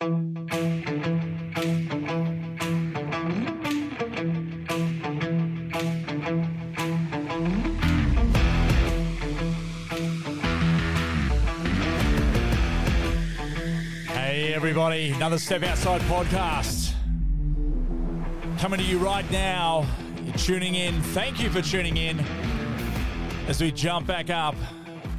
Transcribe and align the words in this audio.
Hey, 0.00 0.08
everybody, 14.54 15.10
another 15.10 15.36
Step 15.38 15.62
Outside 15.64 16.00
podcast. 16.02 16.94
Coming 18.58 18.80
to 18.80 18.86
you 18.86 18.96
right 18.96 19.30
now. 19.30 19.86
You're 20.24 20.32
tuning 20.36 20.76
in. 20.76 20.98
Thank 21.02 21.42
you 21.42 21.50
for 21.50 21.60
tuning 21.60 21.98
in 21.98 22.20
as 23.48 23.60
we 23.60 23.70
jump 23.70 24.06
back 24.06 24.30
up 24.30 24.54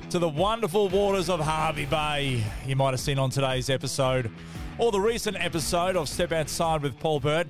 to 0.09 0.17
the 0.17 0.27
wonderful 0.27 0.89
waters 0.89 1.29
of 1.29 1.39
Hervey 1.39 1.85
Bay. 1.85 2.43
You 2.65 2.75
might 2.75 2.89
have 2.89 2.99
seen 2.99 3.19
on 3.19 3.29
today's 3.29 3.69
episode 3.69 4.31
or 4.77 4.91
the 4.91 4.99
recent 4.99 5.37
episode 5.37 5.95
of 5.95 6.09
Step 6.09 6.31
Outside 6.31 6.81
with 6.81 6.99
Paul 6.99 7.19
Burt, 7.19 7.47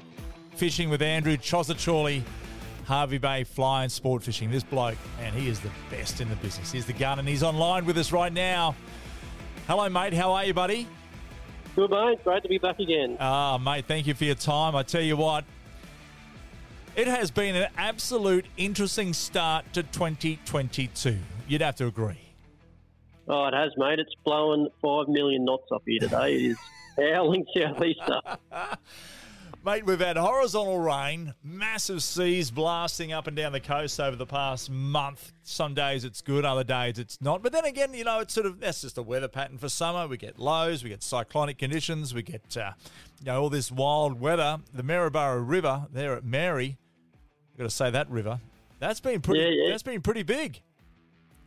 fishing 0.56 0.90
with 0.90 1.02
Andrew 1.02 1.38
Chosachorley, 1.38 2.24
Hervey 2.86 3.18
Bay 3.18 3.44
fly 3.44 3.84
and 3.84 3.92
sport 3.92 4.24
fishing. 4.24 4.52
This 4.52 4.64
bloke, 4.64 4.98
and 5.20 5.36
he 5.36 5.48
is 5.48 5.60
the 5.60 5.70
best 5.90 6.22
in 6.22 6.30
the 6.30 6.36
business. 6.38 6.72
He's 6.72 6.86
the 6.86 6.94
gun, 6.94 7.20
and 7.20 7.28
he's 7.28 7.44
online 7.44 7.86
with 7.86 7.98
us 7.98 8.12
right 8.12 8.34
now. 8.34 8.76
Hello, 9.68 9.88
mate. 9.90 10.14
How 10.14 10.32
are 10.34 10.46
you, 10.46 10.54
buddy? 10.54 10.88
Good, 11.76 11.92
mate. 11.92 12.24
Great 12.24 12.44
to 12.44 12.50
be 12.50 12.58
back 12.58 12.80
again. 12.80 13.18
Ah, 13.20 13.58
mate, 13.58 13.86
thank 13.86 14.08
you 14.08 14.14
for 14.14 14.26
your 14.26 14.36
time. 14.36 14.76
I 14.76 14.84
tell 14.84 15.02
you 15.02 15.16
what, 15.16 15.46
it 16.96 17.08
has 17.08 17.32
been 17.32 17.56
an 17.56 17.70
absolute 17.78 18.46
interesting 18.58 19.14
start 19.14 19.72
to 19.74 19.84
2022. 19.84 21.18
You'd 21.48 21.62
have 21.62 21.76
to 21.76 21.88
agree. 21.88 22.31
Oh, 23.34 23.46
it 23.46 23.54
has, 23.54 23.72
mate. 23.78 23.98
It's 23.98 24.14
blowing 24.26 24.68
five 24.82 25.08
million 25.08 25.46
knots 25.46 25.72
up 25.72 25.84
here 25.86 26.02
today. 26.02 26.36
It 26.36 26.52
is 26.52 26.58
howling 26.98 27.46
southeaster. 27.56 28.20
Mate, 29.64 29.86
we've 29.86 30.00
had 30.00 30.18
horizontal 30.18 30.80
rain, 30.80 31.34
massive 31.42 32.04
seas 32.04 32.52
blasting 32.52 33.14
up 33.14 33.28
and 33.28 33.38
down 33.38 33.54
the 33.54 33.62
coast 33.62 34.02
over 34.02 34.18
the 34.18 34.26
past 34.26 34.70
month. 34.70 35.32
Some 35.44 35.74
days 35.76 36.04
it's 36.04 36.20
good, 36.20 36.44
other 36.44 36.66
days 36.66 37.00
it's 37.00 37.22
not. 37.22 37.42
But 37.42 37.54
then 37.54 37.64
again, 37.64 37.94
you 37.94 38.04
know, 38.04 38.20
it's 38.20 38.34
sort 38.34 38.48
of 38.48 38.60
that's 38.60 38.82
just 38.82 38.98
a 38.98 39.02
weather 39.02 39.30
pattern 39.30 39.58
for 39.58 39.70
summer. 39.70 40.08
We 40.08 40.18
get 40.18 40.38
lows, 40.38 40.84
we 40.84 40.90
get 40.90 41.02
cyclonic 41.02 41.58
conditions, 41.58 42.14
we 42.14 42.24
get 42.24 42.58
uh, 42.58 42.72
you 43.20 43.28
know 43.28 43.44
all 43.44 43.50
this 43.50 43.72
wild 43.72 44.20
weather. 44.20 44.58
The 44.74 44.84
Maryborough 44.84 45.48
River 45.48 45.88
there 45.94 46.16
at 46.16 46.26
Mary, 46.26 46.78
I've 47.54 47.60
got 47.60 47.64
to 47.66 47.70
say 47.70 47.92
that 47.92 48.10
river, 48.10 48.42
that's 48.80 49.00
been 49.00 49.22
pretty. 49.22 49.42
Yeah, 49.42 49.50
yeah. 49.50 49.70
That's 49.70 49.84
been 49.84 50.02
pretty 50.02 50.24
big. 50.24 50.60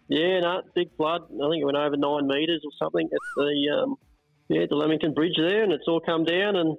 Yeah, 0.08 0.40
no, 0.40 0.62
big 0.74 0.94
flood. 0.96 1.22
I 1.24 1.48
think 1.48 1.62
it 1.62 1.64
went 1.64 1.76
over 1.76 1.96
nine 1.96 2.26
metres 2.26 2.62
or 2.64 2.70
something 2.78 3.06
at 3.06 3.18
the 3.36 3.82
um, 3.82 3.96
yeah 4.48 4.66
the 4.68 4.76
Lamington 4.76 5.14
Bridge 5.14 5.36
there, 5.36 5.62
and 5.62 5.72
it's 5.72 5.84
all 5.88 6.00
come 6.00 6.24
down, 6.24 6.56
and 6.56 6.76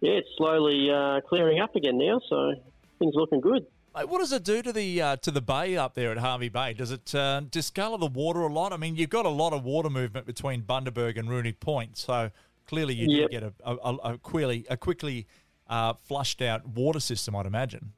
yeah, 0.00 0.12
it's 0.12 0.28
slowly 0.36 0.90
uh, 0.90 1.20
clearing 1.28 1.60
up 1.60 1.74
again 1.74 1.98
now. 1.98 2.20
So 2.28 2.54
things 2.98 3.14
looking 3.14 3.40
good. 3.40 3.66
Mate, 3.96 4.08
what 4.08 4.18
does 4.18 4.32
it 4.32 4.44
do 4.44 4.62
to 4.62 4.72
the 4.72 5.02
uh, 5.02 5.16
to 5.16 5.30
the 5.30 5.40
bay 5.40 5.76
up 5.76 5.94
there 5.94 6.12
at 6.12 6.18
Hervey 6.18 6.48
Bay? 6.48 6.74
Does 6.74 6.92
it 6.92 7.14
uh, 7.14 7.40
discolour 7.40 7.98
the 7.98 8.06
water 8.06 8.40
a 8.40 8.52
lot? 8.52 8.72
I 8.72 8.76
mean, 8.76 8.94
you've 8.94 9.10
got 9.10 9.26
a 9.26 9.30
lot 9.30 9.52
of 9.52 9.64
water 9.64 9.90
movement 9.90 10.26
between 10.26 10.62
Bundaberg 10.62 11.18
and 11.18 11.28
Rooney 11.30 11.52
Point, 11.52 11.96
so 11.96 12.30
clearly 12.66 12.94
you 12.94 13.08
Yep. 13.08 13.30
do 13.30 13.40
get 13.40 13.42
a, 13.42 13.52
a, 13.64 13.94
a 14.12 14.18
quickly 14.18 14.66
a 14.70 14.76
quickly 14.76 15.26
uh, 15.66 15.94
flushed 15.94 16.40
out 16.42 16.68
water 16.68 17.00
system, 17.00 17.34
I'd 17.34 17.46
imagine. 17.46 17.92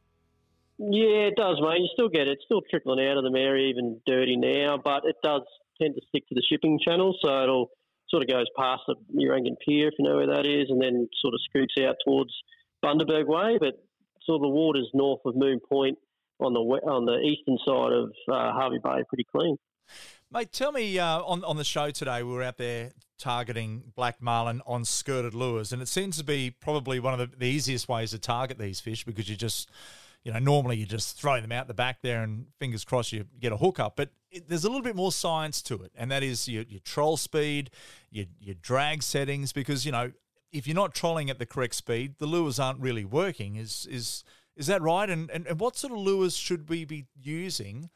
Yeah, 0.90 1.30
it 1.30 1.36
does, 1.36 1.58
mate. 1.60 1.80
You 1.80 1.88
still 1.92 2.08
get 2.08 2.26
it. 2.26 2.32
It's 2.32 2.44
still 2.44 2.62
trickling 2.68 3.06
out 3.06 3.16
of 3.16 3.24
the 3.24 3.30
Mary, 3.30 3.70
even 3.70 4.00
dirty 4.06 4.36
now, 4.36 4.78
but 4.82 5.04
it 5.04 5.16
does 5.22 5.42
tend 5.80 5.94
to 5.94 6.00
stick 6.08 6.26
to 6.28 6.34
the 6.34 6.42
shipping 6.50 6.78
channel, 6.84 7.16
so 7.22 7.42
it'll 7.42 7.70
sort 8.10 8.22
of 8.22 8.28
goes 8.28 8.46
past 8.58 8.82
the 8.86 8.96
Urangan 9.16 9.56
Pier, 9.64 9.88
if 9.88 9.94
you 9.98 10.04
know 10.04 10.16
where 10.16 10.26
that 10.26 10.44
is, 10.44 10.70
and 10.70 10.82
then 10.82 11.08
sort 11.20 11.34
of 11.34 11.40
scoots 11.48 11.74
out 11.80 11.96
towards 12.04 12.32
Bundaberg 12.84 13.26
Way. 13.26 13.58
But 13.60 13.74
sort 14.26 14.36
of 14.36 14.42
the 14.42 14.48
waters 14.48 14.88
north 14.92 15.20
of 15.24 15.36
Moon 15.36 15.60
Point 15.60 15.98
on 16.40 16.52
the 16.52 16.60
on 16.60 17.06
the 17.06 17.18
eastern 17.18 17.58
side 17.66 17.92
of 17.92 18.10
uh, 18.30 18.58
Hervey 18.60 18.78
Bay, 18.82 19.04
pretty 19.08 19.26
clean. 19.30 19.56
Mate, 20.30 20.52
tell 20.52 20.72
me 20.72 20.98
uh, 20.98 21.22
on 21.22 21.44
on 21.44 21.56
the 21.56 21.64
show 21.64 21.90
today, 21.90 22.22
we 22.22 22.32
were 22.32 22.42
out 22.42 22.58
there 22.58 22.90
targeting 23.18 23.92
black 23.94 24.20
marlin 24.20 24.60
on 24.66 24.84
skirted 24.84 25.34
lures, 25.34 25.72
and 25.72 25.80
it 25.80 25.88
seems 25.88 26.16
to 26.16 26.24
be 26.24 26.50
probably 26.50 26.98
one 26.98 27.18
of 27.18 27.20
the, 27.20 27.36
the 27.36 27.46
easiest 27.46 27.88
ways 27.88 28.10
to 28.10 28.18
target 28.18 28.58
these 28.58 28.80
fish 28.80 29.04
because 29.04 29.28
you 29.28 29.36
just, 29.36 29.70
you 30.24 30.32
know, 30.32 30.38
normally 30.38 30.76
you 30.76 30.86
just 30.86 31.18
throw 31.18 31.40
them 31.40 31.52
out 31.52 31.66
the 31.66 31.74
back 31.74 32.00
there 32.02 32.22
and 32.22 32.46
fingers 32.58 32.84
crossed 32.84 33.12
you 33.12 33.24
get 33.40 33.52
a 33.52 33.56
hook 33.56 33.80
up, 33.80 33.96
but 33.96 34.10
it, 34.30 34.48
there's 34.48 34.64
a 34.64 34.68
little 34.68 34.82
bit 34.82 34.96
more 34.96 35.12
science 35.12 35.60
to 35.62 35.82
it, 35.82 35.92
and 35.96 36.10
that 36.10 36.22
is 36.22 36.48
your, 36.48 36.62
your 36.64 36.80
troll 36.80 37.16
speed, 37.16 37.70
your 38.10 38.26
your 38.40 38.54
drag 38.54 39.02
settings, 39.02 39.52
because 39.52 39.84
you 39.84 39.92
know 39.92 40.12
if 40.52 40.66
you're 40.66 40.76
not 40.76 40.94
trolling 40.94 41.30
at 41.30 41.38
the 41.38 41.46
correct 41.46 41.74
speed, 41.74 42.14
the 42.18 42.26
lures 42.26 42.58
aren't 42.58 42.80
really 42.80 43.04
working. 43.04 43.56
Is 43.56 43.86
is 43.90 44.24
is 44.56 44.66
that 44.66 44.82
right? 44.82 45.08
And, 45.08 45.30
and 45.30 45.46
and 45.46 45.58
what 45.58 45.76
sort 45.76 45.92
of 45.92 45.98
lures 45.98 46.36
should 46.36 46.68
we 46.68 46.84
be 46.84 47.06
using 47.14 47.90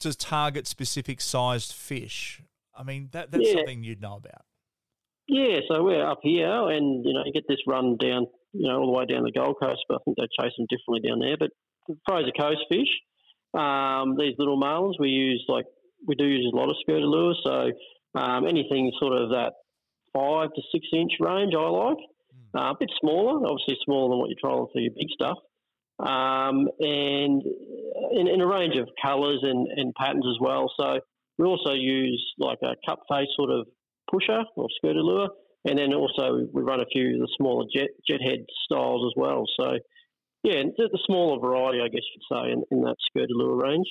to 0.00 0.14
target 0.16 0.66
specific 0.66 1.20
sized 1.20 1.72
fish? 1.72 2.42
I 2.74 2.82
mean, 2.82 3.08
that 3.12 3.30
that's 3.30 3.48
Yeah. 3.48 3.54
something 3.56 3.82
you'd 3.82 4.00
know 4.00 4.16
about. 4.16 4.44
Yeah, 5.28 5.60
so 5.68 5.82
we're 5.82 6.04
up 6.06 6.20
here, 6.22 6.68
and 6.70 7.04
you 7.04 7.12
know, 7.12 7.22
you 7.24 7.32
get 7.32 7.44
this 7.48 7.60
run 7.66 7.96
down, 7.96 8.26
you 8.52 8.68
know, 8.68 8.80
all 8.80 8.86
the 8.86 8.98
way 8.98 9.06
down 9.06 9.22
the 9.24 9.32
Gold 9.32 9.56
Coast. 9.60 9.84
But 9.88 9.96
I 9.96 9.98
think 10.04 10.16
they 10.18 10.26
chase 10.40 10.52
them 10.56 10.66
differently 10.68 11.08
down 11.08 11.20
there. 11.20 11.36
But 11.38 11.50
Fraser 12.06 12.32
Coast 12.38 12.60
fish, 12.70 12.88
um, 13.54 14.16
these 14.18 14.34
little 14.38 14.60
marlins, 14.60 14.94
we 14.98 15.08
use 15.08 15.44
like 15.48 15.66
we 16.06 16.14
do 16.14 16.26
use 16.26 16.50
a 16.52 16.56
lot 16.56 16.70
of 16.70 16.76
skirted 16.80 17.04
lures. 17.04 17.40
So 17.44 17.72
um, 18.14 18.46
anything 18.46 18.92
sort 18.98 19.12
of 19.12 19.30
that 19.30 19.52
five 20.14 20.48
to 20.54 20.62
six 20.72 20.86
inch 20.92 21.12
range, 21.20 21.54
I 21.56 21.68
like. 21.68 21.98
Uh, 22.54 22.72
a 22.72 22.76
bit 22.78 22.90
smaller, 23.00 23.46
obviously 23.46 23.78
smaller 23.84 24.10
than 24.10 24.18
what 24.18 24.28
you're 24.28 24.38
trolling 24.40 24.68
for 24.72 24.80
your 24.80 24.92
big 24.94 25.08
stuff. 25.10 25.38
Um, 25.98 26.68
and 26.80 27.42
in, 28.12 28.28
in 28.28 28.40
a 28.40 28.46
range 28.46 28.76
of 28.76 28.88
colours 29.00 29.40
and, 29.42 29.68
and 29.76 29.94
patterns 29.94 30.26
as 30.28 30.38
well. 30.40 30.70
So 30.78 31.00
we 31.38 31.46
also 31.46 31.72
use 31.72 32.22
like 32.38 32.58
a 32.62 32.74
cup 32.86 33.00
face 33.08 33.28
sort 33.36 33.50
of 33.50 33.66
pusher 34.10 34.42
or 34.56 34.68
skirted 34.76 35.02
lure, 35.02 35.28
and 35.64 35.78
then 35.78 35.94
also 35.94 36.46
we 36.52 36.62
run 36.62 36.80
a 36.80 36.86
few 36.92 37.14
of 37.14 37.20
the 37.20 37.28
smaller 37.38 37.64
jet 37.74 37.88
jet 38.08 38.20
head 38.20 38.44
styles 38.64 39.10
as 39.10 39.14
well. 39.16 39.44
So 39.58 39.78
yeah, 40.42 40.62
the, 40.76 40.98
smaller 41.06 41.38
variety, 41.38 41.80
I 41.80 41.88
guess 41.88 42.02
you'd 42.14 42.24
say, 42.30 42.52
in, 42.52 42.64
in 42.70 42.84
that 42.84 42.96
skirted 43.06 43.30
lure 43.30 43.56
range. 43.56 43.86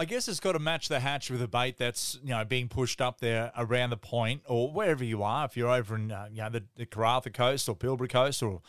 I 0.00 0.04
guess 0.04 0.28
it's 0.28 0.38
got 0.38 0.52
to 0.52 0.60
match 0.60 0.88
the 0.88 1.00
hatch 1.00 1.28
with 1.28 1.42
a 1.42 1.48
bait 1.48 1.76
that's 1.76 2.20
you 2.22 2.30
know 2.30 2.44
being 2.44 2.68
pushed 2.68 3.00
up 3.00 3.18
there 3.18 3.50
around 3.56 3.90
the 3.90 3.96
point 3.96 4.42
or 4.46 4.70
wherever 4.70 5.02
you 5.02 5.24
are. 5.24 5.44
If 5.44 5.56
you're 5.56 5.70
over 5.70 5.96
in 5.96 6.12
uh, 6.12 6.28
you 6.30 6.40
know 6.40 6.50
the, 6.50 6.64
the 6.76 6.86
Karratha 6.86 7.34
coast 7.34 7.68
or 7.68 7.74
Pilbara 7.74 8.08
coast 8.08 8.40
or 8.40 8.62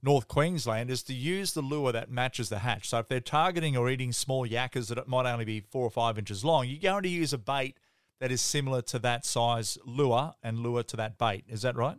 North 0.00 0.28
Queensland, 0.28 0.88
is 0.92 1.02
to 1.04 1.12
use 1.12 1.54
the 1.54 1.60
lure 1.60 1.90
that 1.90 2.08
matches 2.08 2.50
the 2.50 2.60
hatch. 2.60 2.88
So 2.88 3.00
if 3.00 3.08
they're 3.08 3.18
targeting 3.18 3.76
or 3.76 3.90
eating 3.90 4.12
small 4.12 4.46
yakkers 4.46 4.86
that 4.94 5.08
might 5.08 5.28
only 5.28 5.44
be 5.44 5.58
four 5.58 5.82
or 5.82 5.90
five 5.90 6.18
inches 6.18 6.44
long, 6.44 6.68
you're 6.68 6.78
going 6.78 7.02
to 7.02 7.08
use 7.08 7.32
a 7.32 7.38
bait 7.38 7.76
that 8.20 8.30
is 8.30 8.40
similar 8.40 8.80
to 8.82 9.00
that 9.00 9.24
size 9.26 9.78
lure 9.84 10.34
and 10.40 10.60
lure 10.60 10.84
to 10.84 10.96
that 10.96 11.18
bait. 11.18 11.44
Is 11.48 11.62
that 11.62 11.74
right? 11.74 11.98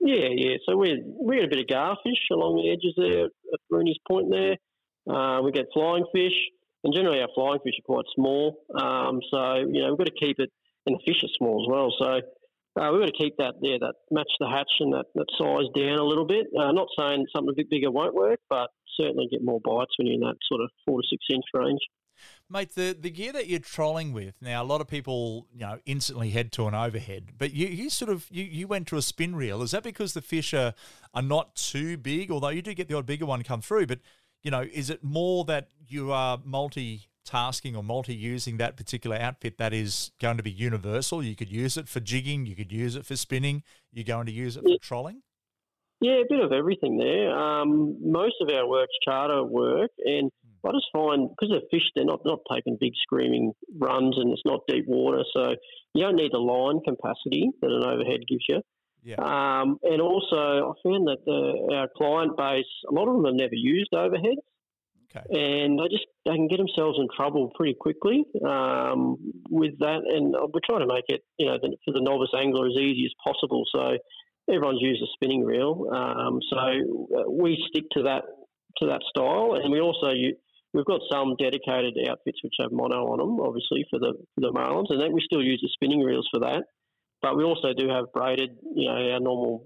Yeah, 0.00 0.28
yeah. 0.30 0.56
So 0.68 0.76
we 0.76 1.02
we 1.20 1.36
get 1.36 1.46
a 1.46 1.48
bit 1.48 1.58
of 1.58 1.66
garfish 1.66 2.30
along 2.30 2.56
the 2.56 2.70
edges 2.70 2.94
there 2.96 3.26
at 3.26 3.60
Rooney's 3.70 3.98
Point 4.08 4.30
there. 4.30 4.56
Uh, 5.08 5.42
we 5.42 5.52
get 5.52 5.66
flying 5.72 6.04
fish, 6.12 6.34
and 6.84 6.94
generally 6.94 7.20
our 7.20 7.28
flying 7.34 7.58
fish 7.64 7.74
are 7.80 7.94
quite 7.94 8.04
small. 8.14 8.64
Um, 8.74 9.20
so 9.30 9.56
you 9.56 9.82
know 9.82 9.90
we've 9.90 9.98
got 9.98 10.06
to 10.06 10.26
keep 10.26 10.38
it, 10.38 10.50
and 10.86 10.96
the 10.96 11.02
fish 11.04 11.22
are 11.24 11.34
small 11.36 11.64
as 11.64 11.68
well. 11.70 11.94
So 11.98 12.20
uh, 12.78 12.92
we've 12.92 13.02
got 13.02 13.12
to 13.12 13.18
keep 13.18 13.36
that 13.38 13.54
there, 13.60 13.78
that 13.80 13.94
match 14.10 14.30
the 14.38 14.48
hatch 14.48 14.70
and 14.80 14.92
that, 14.92 15.06
that 15.14 15.26
size 15.36 15.66
down 15.74 15.98
a 15.98 16.04
little 16.04 16.26
bit. 16.26 16.46
Uh, 16.56 16.70
not 16.70 16.86
saying 16.98 17.26
something 17.34 17.50
a 17.50 17.56
bit 17.56 17.70
bigger 17.70 17.90
won't 17.90 18.14
work, 18.14 18.38
but 18.48 18.70
certainly 19.00 19.26
get 19.30 19.42
more 19.42 19.60
bites 19.60 19.98
when 19.98 20.06
you're 20.06 20.14
in 20.14 20.20
that 20.20 20.38
sort 20.48 20.60
of 20.60 20.70
four 20.86 21.00
to 21.00 21.06
six 21.10 21.24
inch 21.32 21.44
range. 21.54 21.80
Mate, 22.50 22.74
the, 22.74 22.96
the 22.98 23.10
gear 23.10 23.32
that 23.32 23.46
you're 23.46 23.60
trolling 23.60 24.12
with 24.12 24.34
now, 24.40 24.62
a 24.62 24.64
lot 24.64 24.80
of 24.80 24.88
people 24.88 25.46
you 25.52 25.60
know 25.60 25.78
instantly 25.86 26.30
head 26.30 26.52
to 26.52 26.66
an 26.66 26.74
overhead, 26.74 27.32
but 27.36 27.52
you, 27.52 27.66
you 27.66 27.90
sort 27.90 28.10
of 28.10 28.26
you, 28.30 28.44
you 28.44 28.66
went 28.66 28.86
to 28.88 28.96
a 28.96 29.02
spin 29.02 29.36
reel. 29.36 29.62
Is 29.62 29.72
that 29.72 29.82
because 29.82 30.14
the 30.14 30.22
fish 30.22 30.54
are, 30.54 30.74
are 31.14 31.22
not 31.22 31.54
too 31.54 31.96
big? 31.96 32.30
Although 32.30 32.48
you 32.50 32.62
do 32.62 32.74
get 32.74 32.88
the 32.88 32.96
odd 32.96 33.06
bigger 33.06 33.26
one 33.26 33.42
come 33.42 33.60
through, 33.60 33.86
but 33.86 34.00
you 34.42 34.50
know, 34.50 34.64
is 34.72 34.88
it 34.90 35.02
more 35.02 35.44
that 35.44 35.68
you 35.86 36.12
are 36.12 36.38
multi-tasking 36.44 37.74
or 37.74 37.82
multi-using 37.82 38.56
that 38.58 38.76
particular 38.76 39.16
outfit 39.16 39.58
that 39.58 39.72
is 39.72 40.12
going 40.20 40.36
to 40.36 40.42
be 40.42 40.50
universal? 40.50 41.22
You 41.22 41.34
could 41.34 41.50
use 41.50 41.76
it 41.76 41.88
for 41.88 42.00
jigging, 42.00 42.46
you 42.46 42.54
could 42.54 42.72
use 42.72 42.96
it 42.96 43.04
for 43.04 43.16
spinning, 43.16 43.62
you're 43.92 44.04
going 44.04 44.26
to 44.26 44.32
use 44.32 44.56
it 44.56 44.62
for 44.62 44.78
trolling. 44.80 45.22
Yeah, 46.00 46.20
a 46.20 46.24
bit 46.28 46.38
of 46.38 46.52
everything 46.52 46.96
there. 46.96 47.36
Um, 47.36 47.96
most 48.00 48.36
of 48.40 48.48
our 48.48 48.68
work's 48.68 48.94
charter 49.04 49.42
work, 49.42 49.90
and 49.98 50.30
I 50.64 50.72
just 50.72 50.88
find 50.92 51.28
because 51.30 51.54
the 51.54 51.66
fish 51.70 51.84
they're 51.94 52.04
not 52.04 52.20
not 52.24 52.40
taking 52.52 52.76
big 52.80 52.92
screaming 53.02 53.52
runs, 53.78 54.16
and 54.18 54.32
it's 54.32 54.42
not 54.44 54.60
deep 54.68 54.86
water, 54.86 55.22
so 55.32 55.54
you 55.94 56.02
don't 56.02 56.16
need 56.16 56.32
the 56.32 56.38
line 56.38 56.80
capacity 56.84 57.50
that 57.60 57.70
an 57.70 57.84
overhead 57.84 58.20
gives 58.28 58.44
you. 58.48 58.60
Yeah. 59.04 59.16
Um, 59.22 59.78
and 59.82 60.02
also, 60.02 60.36
I 60.36 60.72
found 60.82 61.06
that 61.06 61.24
the, 61.24 61.74
our 61.74 61.88
client 61.96 62.36
base, 62.36 62.66
a 62.90 62.92
lot 62.92 63.08
of 63.08 63.14
them 63.14 63.24
have 63.26 63.34
never 63.34 63.54
used 63.54 63.92
overheads, 63.92 64.42
Okay. 65.16 65.24
and 65.30 65.78
they 65.78 65.88
just 65.88 66.04
they 66.26 66.34
can 66.34 66.48
get 66.48 66.58
themselves 66.58 66.98
in 67.00 67.08
trouble 67.16 67.50
pretty 67.54 67.74
quickly 67.80 68.24
um, 68.46 69.16
with 69.48 69.78
that. 69.78 70.00
And 70.04 70.34
we're 70.52 70.60
trying 70.66 70.86
to 70.86 70.92
make 70.92 71.06
it, 71.08 71.22
you 71.38 71.46
know, 71.46 71.58
the, 71.62 71.76
for 71.84 71.92
the 71.92 72.02
novice 72.02 72.34
angler 72.36 72.66
as 72.66 72.76
easy 72.76 73.06
as 73.06 73.14
possible. 73.24 73.64
So 73.74 73.96
everyone's 74.52 74.82
used 74.82 75.02
a 75.02 75.06
spinning 75.14 75.44
reel. 75.44 75.88
Um, 75.90 76.40
so 76.50 76.58
uh, 76.58 77.30
we 77.30 77.56
stick 77.70 77.84
to 77.92 78.02
that 78.02 78.24
to 78.78 78.86
that 78.86 79.00
style, 79.08 79.58
and 79.62 79.72
we 79.72 79.80
also 79.80 80.10
we've 80.74 80.84
got 80.84 81.00
some 81.10 81.36
dedicated 81.38 81.96
outfits 82.08 82.38
which 82.42 82.54
have 82.60 82.72
mono 82.72 83.06
on 83.12 83.18
them, 83.18 83.40
obviously 83.40 83.84
for 83.90 83.98
the 83.98 84.14
for 84.34 84.40
the 84.40 84.52
marlins, 84.52 84.90
and 84.90 85.00
then 85.00 85.12
we 85.12 85.22
still 85.24 85.42
use 85.42 85.60
the 85.62 85.70
spinning 85.72 86.00
reels 86.00 86.28
for 86.32 86.40
that. 86.40 86.64
But 87.20 87.36
we 87.36 87.44
also 87.44 87.72
do 87.76 87.88
have 87.88 88.12
braided, 88.12 88.50
you 88.74 88.86
know, 88.86 89.12
our 89.12 89.20
normal 89.20 89.64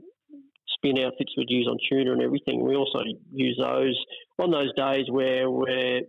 spin 0.75 0.99
outfits 0.99 1.33
we'd 1.37 1.51
use 1.51 1.69
on 1.69 1.77
tuna 1.91 2.13
and 2.13 2.23
everything. 2.23 2.65
We 2.65 2.77
also 2.77 3.01
use 3.31 3.59
those 3.61 3.99
on 4.39 4.51
those 4.51 4.73
days 4.77 5.07
where 5.11 5.51
we're 5.51 6.03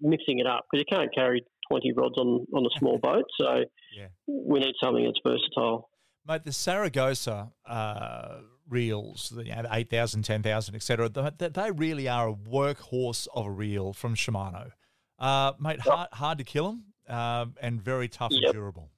mixing 0.00 0.38
it 0.38 0.46
up 0.46 0.66
because 0.70 0.84
you 0.86 0.96
can't 0.96 1.14
carry 1.14 1.44
20 1.70 1.92
rods 1.92 2.18
on, 2.18 2.46
on 2.54 2.66
a 2.66 2.78
small 2.78 2.98
boat. 3.02 3.24
So 3.40 3.64
yeah. 3.96 4.08
we 4.26 4.60
need 4.60 4.74
something 4.82 5.04
that's 5.04 5.20
versatile. 5.24 5.88
Mate, 6.26 6.44
the 6.44 6.50
Saragosa 6.50 7.50
uh, 7.66 8.40
reels, 8.70 9.30
the 9.34 9.44
you 9.44 9.54
know, 9.54 9.66
8,000, 9.70 10.22
10,000, 10.22 10.74
etc., 10.74 11.08
they, 11.08 11.48
they 11.48 11.70
really 11.72 12.08
are 12.08 12.30
a 12.30 12.34
workhorse 12.34 13.28
of 13.34 13.46
a 13.46 13.50
reel 13.50 13.92
from 13.92 14.14
Shimano. 14.14 14.72
Uh, 15.18 15.52
mate, 15.60 15.80
hard, 15.80 16.08
hard 16.12 16.38
to 16.38 16.44
kill 16.44 16.68
them 16.68 16.84
uh, 17.08 17.46
and 17.60 17.82
very 17.82 18.08
tough 18.08 18.32
yep. 18.32 18.42
and 18.44 18.54
durable. 18.54 18.90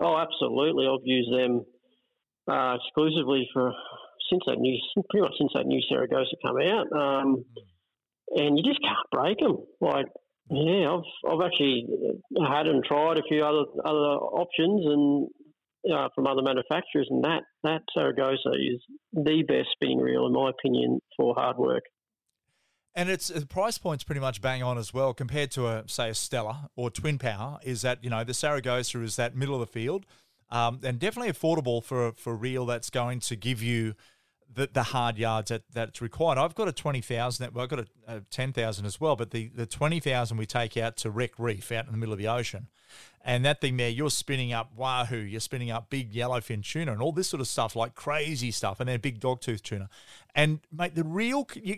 Oh, 0.00 0.16
absolutely. 0.16 0.86
I've 0.86 1.04
used 1.04 1.32
them 1.32 1.64
uh, 2.50 2.76
exclusively 2.76 3.48
for 3.52 3.72
since 4.30 4.42
that 4.46 4.58
new, 4.58 4.78
pretty 5.10 5.22
much 5.22 5.34
since 5.38 5.52
that 5.54 5.66
new 5.66 5.82
Saragosa 5.90 6.34
come 6.44 6.58
out. 6.60 6.92
Um, 6.92 7.36
mm. 7.36 7.44
And 8.36 8.58
you 8.58 8.64
just 8.64 8.82
can't 8.82 9.10
break 9.10 9.38
them. 9.38 9.56
Like, 9.80 10.06
yeah, 10.50 10.94
I've 10.94 11.30
I've 11.30 11.46
actually 11.46 11.86
had 12.46 12.66
and 12.66 12.84
tried 12.84 13.18
a 13.18 13.22
few 13.28 13.44
other 13.44 13.64
other 13.84 14.16
options 14.16 14.86
and 14.86 15.28
uh, 15.92 16.08
from 16.14 16.26
other 16.26 16.42
manufacturers, 16.42 17.08
and 17.10 17.24
that 17.24 17.42
that 17.62 17.82
Saragosa 17.96 18.54
is 18.54 18.80
the 19.12 19.42
best 19.46 19.68
spinning 19.72 19.98
reel 19.98 20.26
in 20.26 20.32
my 20.32 20.50
opinion 20.50 21.00
for 21.16 21.34
hard 21.34 21.56
work. 21.56 21.84
And 22.94 23.08
it's 23.08 23.28
the 23.28 23.46
price 23.46 23.78
point's 23.78 24.02
pretty 24.02 24.20
much 24.20 24.40
bang 24.40 24.62
on 24.62 24.76
as 24.76 24.92
well 24.92 25.14
compared 25.14 25.50
to 25.52 25.68
a 25.68 25.84
say 25.86 26.10
a 26.10 26.14
Stella 26.14 26.70
or 26.74 26.90
Twin 26.90 27.18
Power. 27.18 27.58
Is 27.62 27.82
that 27.82 28.02
you 28.02 28.10
know 28.10 28.24
the 28.24 28.32
Saragosa 28.32 29.02
is 29.02 29.16
that 29.16 29.36
middle 29.36 29.54
of 29.54 29.60
the 29.60 29.66
field, 29.66 30.04
um, 30.50 30.80
and 30.82 30.98
definitely 30.98 31.32
affordable 31.32 31.82
for 31.82 32.12
for 32.12 32.32
a 32.32 32.36
reel 32.36 32.66
that's 32.66 32.90
going 32.90 33.20
to 33.20 33.36
give 33.36 33.62
you 33.62 33.94
the, 34.52 34.68
the 34.72 34.82
hard 34.82 35.18
yards 35.18 35.50
that, 35.50 35.62
that's 35.72 36.00
required. 36.00 36.38
I've 36.38 36.54
got 36.54 36.68
a 36.68 36.72
20,000, 36.72 37.54
well, 37.54 37.64
I've 37.64 37.68
got 37.68 37.80
a, 37.80 37.86
a 38.06 38.20
10,000 38.20 38.86
as 38.86 39.00
well, 39.00 39.16
but 39.16 39.30
the, 39.30 39.48
the 39.48 39.66
20,000 39.66 40.36
we 40.36 40.46
take 40.46 40.76
out 40.76 40.96
to 40.98 41.10
Wreck 41.10 41.32
Reef 41.38 41.70
out 41.72 41.86
in 41.86 41.92
the 41.92 41.98
middle 41.98 42.12
of 42.12 42.18
the 42.18 42.28
ocean. 42.28 42.68
And 43.24 43.44
that 43.44 43.60
thing 43.60 43.76
there, 43.76 43.90
you're 43.90 44.10
spinning 44.10 44.52
up 44.52 44.72
wahoo, 44.74 45.18
you're 45.18 45.40
spinning 45.40 45.70
up 45.70 45.90
big 45.90 46.12
yellowfin 46.12 46.64
tuna 46.64 46.92
and 46.92 47.02
all 47.02 47.12
this 47.12 47.28
sort 47.28 47.40
of 47.40 47.48
stuff, 47.48 47.76
like 47.76 47.94
crazy 47.94 48.50
stuff, 48.50 48.80
and 48.80 48.88
then 48.88 49.00
big 49.00 49.20
dogtooth 49.20 49.62
tuna. 49.62 49.90
And, 50.34 50.60
mate, 50.72 50.94
the 50.94 51.04
real, 51.04 51.46
you, 51.54 51.76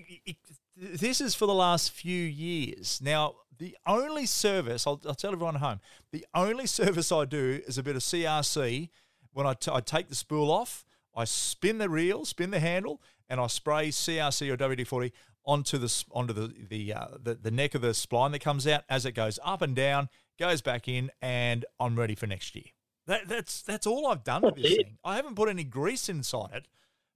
this 0.77 1.21
is 1.21 1.35
for 1.35 1.47
the 1.47 1.55
last 1.55 1.91
few 1.91 2.25
years. 2.25 3.01
Now, 3.03 3.35
the 3.59 3.77
only 3.87 4.27
service, 4.27 4.87
I'll, 4.87 5.01
I'll 5.07 5.15
tell 5.15 5.33
everyone 5.33 5.57
at 5.57 5.61
home, 5.61 5.81
the 6.13 6.25
only 6.35 6.67
service 6.69 7.11
I 7.11 7.25
do 7.25 7.61
is 7.67 7.79
a 7.79 7.83
bit 7.83 7.97
of 7.97 8.03
CRC 8.03 8.91
when 9.33 9.47
I, 9.47 9.55
t- 9.55 9.73
I 9.73 9.81
take 9.81 10.09
the 10.09 10.15
spool 10.15 10.51
off 10.51 10.85
I 11.15 11.25
spin 11.25 11.79
the 11.79 11.89
reel, 11.89 12.25
spin 12.25 12.51
the 12.51 12.61
handle, 12.61 13.01
and 13.29 13.41
I 13.41 13.47
spray 13.47 13.89
CRC 13.89 14.51
or 14.51 14.57
WD-40 14.57 15.13
onto 15.45 15.79
the 15.79 16.05
onto 16.13 16.33
the 16.33 16.53
the, 16.69 16.93
uh, 16.93 17.07
the 17.23 17.35
the 17.35 17.51
neck 17.51 17.75
of 17.75 17.83
the 17.83 17.89
spline 17.89 18.33
that 18.33 18.41
comes 18.41 18.67
out 18.67 18.85
as 18.89 19.07
it 19.07 19.13
goes 19.13 19.39
up 19.45 19.63
and 19.63 19.75
down, 19.75 20.09
goes 20.39 20.61
back 20.61 20.89
in, 20.89 21.11
and 21.23 21.65
I'm 21.79 21.97
ready 21.97 22.15
for 22.15 22.27
next 22.27 22.55
year. 22.55 22.65
That, 23.07 23.29
that's 23.29 23.63
that's 23.63 23.87
all 23.87 24.07
I've 24.07 24.25
done 24.25 24.43
with 24.43 24.57
this 24.57 24.77
thing. 24.77 24.99
I 25.05 25.17
haven't 25.17 25.37
put 25.37 25.49
any 25.49 25.65
grease 25.65 26.09
inside 26.09 26.51
it, 26.53 26.69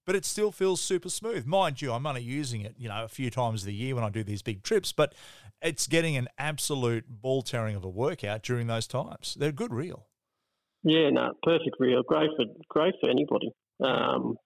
but 0.06 0.16
it 0.16 0.24
still 0.24 0.50
feels 0.50 0.80
super 0.80 1.08
smooth. 1.08 1.46
Mind 1.46 1.82
you, 1.82 1.92
I'm 1.92 2.06
only 2.06 2.22
using 2.22 2.62
it, 2.62 2.74
you 2.78 2.88
know, 2.88 3.04
a 3.04 3.08
few 3.08 3.30
times 3.30 3.66
a 3.66 3.72
year 3.72 3.94
when 3.94 4.04
I 4.04 4.10
do 4.10 4.24
these 4.24 4.42
big 4.42 4.62
trips, 4.62 4.92
but 4.92 5.14
it's 5.62 5.86
getting 5.86 6.16
an 6.16 6.28
absolute 6.38 7.04
ball 7.08 7.42
tearing 7.42 7.76
of 7.76 7.84
a 7.84 7.88
workout 7.88 8.42
during 8.42 8.66
those 8.66 8.86
times. 8.86 9.36
They're 9.38 9.50
a 9.50 9.52
good 9.52 9.72
reel. 9.72 10.06
Yeah, 10.82 11.10
no, 11.10 11.32
perfect 11.42 11.76
reel. 11.78 12.02
Great 12.02 12.30
for 12.36 12.46
great 12.68 12.94
for 13.00 13.08
anybody 13.08 13.52
um, 13.82 14.36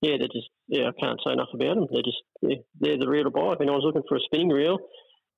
yeah, 0.00 0.16
they're 0.18 0.28
just 0.28 0.48
yeah, 0.68 0.88
I 0.88 1.00
can't 1.00 1.20
say 1.24 1.32
enough 1.32 1.48
about 1.52 1.74
them. 1.74 1.86
They're 1.90 2.02
just 2.02 2.22
yeah, 2.42 2.56
they're 2.80 2.98
the 2.98 3.08
reel 3.08 3.24
to 3.24 3.30
buy. 3.30 3.54
I 3.54 3.56
mean, 3.58 3.68
I 3.68 3.72
was 3.72 3.84
looking 3.84 4.02
for 4.08 4.16
a 4.16 4.20
spinning 4.20 4.50
reel 4.50 4.78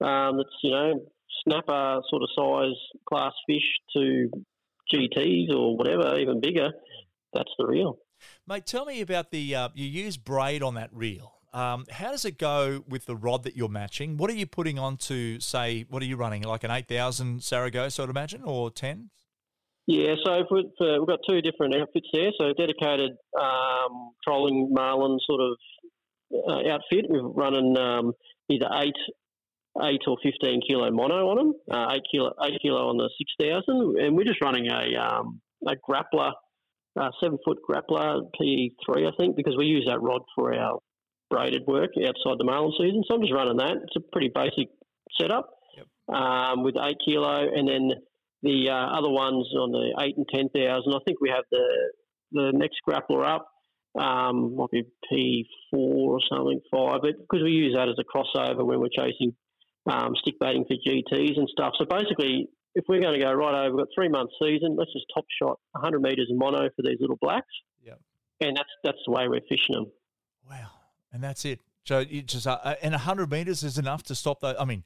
um, 0.00 0.36
that's 0.36 0.56
you 0.62 0.70
know 0.70 1.00
snapper 1.44 2.00
sort 2.10 2.22
of 2.22 2.28
size 2.36 2.76
class 3.08 3.32
fish 3.46 3.62
to 3.96 4.30
GTs 4.92 5.54
or 5.54 5.76
whatever, 5.76 6.18
even 6.18 6.40
bigger. 6.40 6.70
That's 7.32 7.50
the 7.58 7.66
reel. 7.66 7.98
Mate, 8.46 8.66
tell 8.66 8.84
me 8.84 9.00
about 9.00 9.30
the 9.30 9.54
uh, 9.54 9.68
you 9.74 9.86
use 9.86 10.16
braid 10.16 10.62
on 10.62 10.74
that 10.74 10.90
reel. 10.92 11.34
Um, 11.52 11.86
how 11.90 12.10
does 12.10 12.24
it 12.24 12.38
go 12.38 12.84
with 12.88 13.06
the 13.06 13.16
rod 13.16 13.42
that 13.42 13.56
you're 13.56 13.68
matching? 13.68 14.16
What 14.16 14.30
are 14.30 14.34
you 14.34 14.46
putting 14.46 14.78
on 14.78 14.96
to 14.98 15.40
say? 15.40 15.84
What 15.88 16.02
are 16.02 16.06
you 16.06 16.16
running? 16.16 16.42
Like 16.42 16.64
an 16.64 16.70
eight 16.70 16.86
thousand 16.86 17.40
Saragosa, 17.40 18.04
I'd 18.04 18.10
imagine, 18.10 18.42
or 18.44 18.70
ten? 18.70 19.10
Yeah, 19.90 20.14
so 20.24 20.44
for, 20.48 20.62
for, 20.78 21.00
we've 21.00 21.08
got 21.08 21.18
two 21.28 21.42
different 21.42 21.74
outfits 21.74 22.06
there. 22.12 22.30
So 22.38 22.52
dedicated 22.56 23.10
um, 23.36 24.12
trolling 24.24 24.68
marlin 24.70 25.18
sort 25.26 25.40
of 25.40 25.56
uh, 26.48 26.72
outfit. 26.72 27.06
We're 27.08 27.26
running 27.26 27.76
um, 27.76 28.12
either 28.48 28.68
eight, 28.84 28.94
eight 29.82 30.02
or 30.06 30.16
fifteen 30.22 30.60
kilo 30.64 30.92
mono 30.92 31.30
on 31.30 31.36
them. 31.38 31.54
Uh, 31.68 31.92
eight 31.94 32.02
kilo, 32.08 32.32
eight 32.44 32.60
kilo 32.62 32.88
on 32.88 32.98
the 32.98 33.10
six 33.18 33.32
thousand, 33.40 33.98
and 33.98 34.16
we're 34.16 34.22
just 34.22 34.40
running 34.40 34.68
a 34.70 34.94
um, 34.96 35.40
a 35.66 35.74
grappler, 35.74 36.30
uh, 36.96 37.10
seven 37.20 37.38
foot 37.44 37.58
grappler 37.68 38.20
PE 38.40 38.68
three, 38.86 39.08
I 39.08 39.10
think, 39.18 39.34
because 39.34 39.56
we 39.58 39.66
use 39.66 39.86
that 39.88 40.00
rod 40.00 40.22
for 40.36 40.54
our 40.54 40.78
braided 41.30 41.62
work 41.66 41.90
outside 41.98 42.38
the 42.38 42.44
marlin 42.44 42.72
season. 42.78 43.02
So 43.08 43.16
I'm 43.16 43.22
just 43.22 43.34
running 43.34 43.56
that. 43.56 43.72
It's 43.72 43.96
a 43.96 44.12
pretty 44.12 44.30
basic 44.32 44.68
setup 45.20 45.50
yep. 45.76 46.16
um, 46.16 46.62
with 46.62 46.76
eight 46.80 46.98
kilo, 47.04 47.48
and 47.52 47.68
then 47.68 47.90
the 48.42 48.70
uh, 48.70 48.98
other 48.98 49.10
ones 49.10 49.46
on 49.54 49.72
the 49.72 50.02
eight 50.02 50.16
and 50.16 50.26
ten 50.32 50.48
thousand, 50.48 50.94
I 50.94 50.98
think 51.06 51.20
we 51.20 51.30
have 51.30 51.44
the 51.50 51.66
the 52.32 52.52
next 52.54 52.78
grappler 52.86 53.26
up. 53.26 53.48
Um, 53.98 54.54
might 54.56 54.70
be 54.70 54.84
P 55.10 55.46
four 55.70 56.14
or 56.14 56.20
something 56.30 56.60
five, 56.72 57.00
but 57.02 57.18
because 57.18 57.42
we 57.42 57.50
use 57.50 57.74
that 57.76 57.88
as 57.88 57.96
a 57.98 58.04
crossover 58.04 58.64
when 58.64 58.80
we're 58.80 58.88
chasing 58.96 59.34
um, 59.90 60.14
stick 60.16 60.34
baiting 60.40 60.64
for 60.64 60.74
GTs 60.74 61.38
and 61.38 61.48
stuff. 61.48 61.72
So 61.78 61.84
basically, 61.84 62.48
if 62.74 62.84
we're 62.88 63.00
going 63.00 63.18
to 63.18 63.24
go 63.24 63.32
right 63.32 63.66
over, 63.66 63.76
we've 63.76 63.84
got 63.84 63.88
three 63.94 64.08
month 64.08 64.30
season. 64.40 64.76
Let's 64.78 64.92
just 64.92 65.06
top 65.14 65.24
shot 65.40 65.58
100 65.72 66.00
meters 66.00 66.28
of 66.30 66.38
mono 66.38 66.68
for 66.76 66.82
these 66.84 66.98
little 67.00 67.18
blacks. 67.20 67.48
Yeah, 67.82 67.94
and 68.40 68.56
that's 68.56 68.68
that's 68.84 68.98
the 69.06 69.12
way 69.12 69.28
we're 69.28 69.40
fishing 69.48 69.74
them. 69.74 69.86
Wow, 70.48 70.70
and 71.12 71.22
that's 71.22 71.44
it. 71.44 71.60
So 71.84 72.00
you 72.00 72.22
just 72.22 72.46
uh, 72.46 72.76
and 72.82 72.92
100 72.92 73.30
meters 73.30 73.62
is 73.62 73.78
enough 73.78 74.02
to 74.04 74.14
stop 74.14 74.40
that. 74.40 74.60
I 74.60 74.64
mean, 74.64 74.84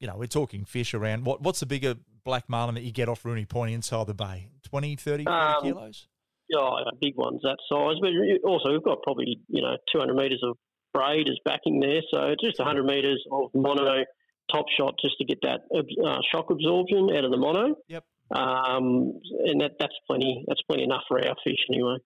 you 0.00 0.06
know, 0.06 0.16
we're 0.16 0.26
talking 0.26 0.64
fish 0.64 0.94
around. 0.94 1.24
What 1.24 1.42
what's 1.42 1.60
the 1.60 1.66
bigger 1.66 1.94
black 2.24 2.48
marlin 2.48 2.74
that 2.74 2.82
you 2.82 2.90
get 2.90 3.08
off 3.08 3.24
Rooney 3.24 3.44
Point 3.44 3.72
inside 3.72 4.06
the 4.06 4.14
bay? 4.14 4.48
20, 4.64 4.96
30, 4.96 5.24
40 5.24 5.36
um, 5.36 5.62
kilos? 5.62 6.08
Yeah, 6.48 6.70
big 7.00 7.16
ones 7.16 7.40
that 7.42 7.58
size. 7.70 7.96
But 8.00 8.10
also, 8.48 8.72
we've 8.72 8.82
got 8.82 9.02
probably, 9.02 9.38
you 9.48 9.62
know, 9.62 9.76
200 9.92 10.14
metres 10.14 10.42
of 10.42 10.56
braid 10.92 11.28
as 11.28 11.38
backing 11.44 11.78
there. 11.78 12.00
So 12.10 12.34
just 12.40 12.58
100 12.58 12.82
metres 12.84 13.24
of 13.30 13.50
mono 13.54 14.04
top 14.50 14.66
shot 14.76 14.94
just 15.00 15.16
to 15.18 15.24
get 15.24 15.38
that 15.42 15.60
uh, 15.72 16.18
shock 16.32 16.50
absorption 16.50 17.08
out 17.16 17.24
of 17.24 17.30
the 17.30 17.36
mono. 17.36 17.76
Yep. 17.88 18.04
Um, 18.32 19.20
and 19.44 19.60
that, 19.60 19.72
that's 19.78 19.94
plenty. 20.06 20.44
That's 20.48 20.62
plenty 20.62 20.84
enough 20.84 21.02
for 21.06 21.24
our 21.24 21.36
fish 21.44 21.58
anyway. 21.70 21.98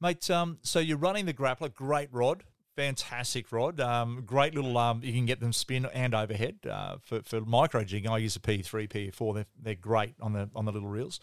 Mate, 0.00 0.30
um, 0.30 0.58
so 0.62 0.78
you're 0.78 0.98
running 0.98 1.26
the 1.26 1.34
grappler, 1.34 1.72
great 1.72 2.08
rod, 2.12 2.44
fantastic 2.76 3.52
rod. 3.52 3.80
Um, 3.80 4.22
great 4.26 4.54
little. 4.54 4.76
Um, 4.78 5.00
you 5.02 5.12
can 5.12 5.26
get 5.26 5.40
them 5.40 5.52
spin 5.52 5.86
and 5.86 6.14
overhead 6.14 6.56
uh, 6.70 6.96
for 7.02 7.22
for 7.22 7.40
micro 7.40 7.84
jigging. 7.84 8.10
I 8.10 8.18
use 8.18 8.36
a 8.36 8.40
P3, 8.40 8.88
P4. 8.88 9.34
They're 9.34 9.46
they're 9.60 9.74
great 9.74 10.14
on 10.20 10.32
the 10.32 10.48
on 10.54 10.64
the 10.64 10.72
little 10.72 10.88
reels. 10.88 11.20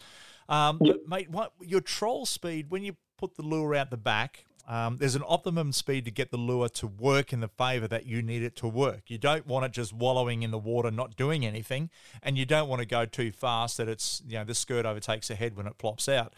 Um, 0.48 0.78
yep. 0.80 0.96
But 0.96 1.08
mate, 1.08 1.30
what, 1.30 1.52
your 1.60 1.80
troll 1.80 2.26
speed 2.26 2.70
when 2.70 2.82
you 2.82 2.96
put 3.16 3.36
the 3.36 3.42
lure 3.42 3.74
out 3.74 3.90
the 3.90 3.96
back. 3.96 4.44
Um, 4.66 4.98
there's 4.98 5.14
an 5.14 5.22
optimum 5.26 5.72
speed 5.72 6.04
to 6.04 6.10
get 6.10 6.30
the 6.30 6.36
lure 6.36 6.68
to 6.68 6.86
work 6.86 7.32
in 7.32 7.40
the 7.40 7.48
favour 7.48 7.88
that 7.88 8.04
you 8.04 8.20
need 8.20 8.42
it 8.42 8.54
to 8.56 8.68
work. 8.68 9.04
You 9.06 9.16
don't 9.16 9.46
want 9.46 9.64
it 9.64 9.72
just 9.72 9.94
wallowing 9.94 10.42
in 10.42 10.50
the 10.50 10.58
water, 10.58 10.90
not 10.90 11.16
doing 11.16 11.46
anything, 11.46 11.88
and 12.22 12.36
you 12.36 12.44
don't 12.44 12.68
want 12.68 12.80
to 12.80 12.86
go 12.86 13.06
too 13.06 13.32
fast 13.32 13.78
that 13.78 13.88
it's 13.88 14.22
you 14.28 14.34
know 14.34 14.44
the 14.44 14.54
skirt 14.54 14.84
overtakes 14.84 15.28
the 15.28 15.36
head 15.36 15.56
when 15.56 15.66
it 15.66 15.78
plops 15.78 16.06
out. 16.06 16.34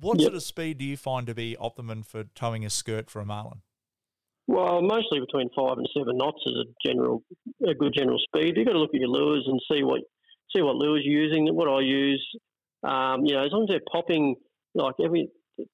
What 0.00 0.18
yep. 0.18 0.24
sort 0.24 0.34
of 0.34 0.42
speed 0.42 0.78
do 0.78 0.84
you 0.84 0.96
find 0.96 1.28
to 1.28 1.34
be 1.34 1.56
optimum 1.56 2.02
for 2.02 2.24
towing 2.24 2.64
a 2.64 2.70
skirt 2.70 3.08
for 3.08 3.20
a 3.20 3.24
marlin? 3.24 3.60
Well, 4.46 4.82
mostly 4.82 5.20
between 5.20 5.48
five 5.56 5.78
and 5.78 5.88
seven 5.96 6.18
knots 6.18 6.42
is 6.44 6.52
a 6.52 6.88
general, 6.88 7.22
a 7.66 7.74
good 7.74 7.94
general 7.96 8.18
speed. 8.18 8.56
You've 8.56 8.66
got 8.66 8.72
to 8.72 8.78
look 8.78 8.94
at 8.94 9.00
your 9.00 9.08
lures 9.08 9.44
and 9.46 9.60
see 9.70 9.82
what 9.82 10.02
see 10.54 10.62
what 10.62 10.76
lures 10.76 11.02
you're 11.04 11.22
using. 11.22 11.48
What 11.54 11.68
I 11.68 11.80
use, 11.80 12.24
um, 12.82 13.24
you 13.24 13.34
know, 13.34 13.44
as 13.44 13.52
long 13.52 13.62
as 13.64 13.68
they're 13.70 13.80
popping 13.90 14.36
like 14.74 14.94
every 15.02 15.28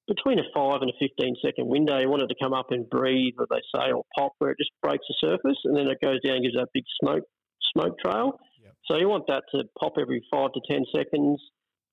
between 0.07 0.39
a 0.39 0.43
five 0.55 0.81
and 0.81 0.89
a 0.89 0.93
fifteen 0.99 1.35
second 1.43 1.67
window, 1.67 1.99
you 1.99 2.09
want 2.09 2.21
it 2.21 2.27
to 2.27 2.35
come 2.41 2.53
up 2.53 2.67
and 2.71 2.89
breathe, 2.89 3.33
what 3.35 3.49
they 3.49 3.61
say, 3.75 3.91
or 3.91 4.03
pop, 4.17 4.33
where 4.37 4.51
it 4.51 4.57
just 4.57 4.71
breaks 4.81 5.05
the 5.09 5.15
surface 5.19 5.57
and 5.65 5.75
then 5.75 5.87
it 5.87 5.97
goes 6.01 6.21
down 6.21 6.35
and 6.35 6.43
gives 6.43 6.55
that 6.55 6.67
big 6.73 6.83
smoke 7.03 7.23
smoke 7.75 7.97
trail. 7.99 8.39
Yep. 8.63 8.73
So 8.89 8.97
you 8.97 9.09
want 9.09 9.25
that 9.27 9.43
to 9.53 9.63
pop 9.79 9.93
every 9.99 10.25
five 10.31 10.51
to 10.53 10.61
ten 10.69 10.85
seconds, 10.95 11.41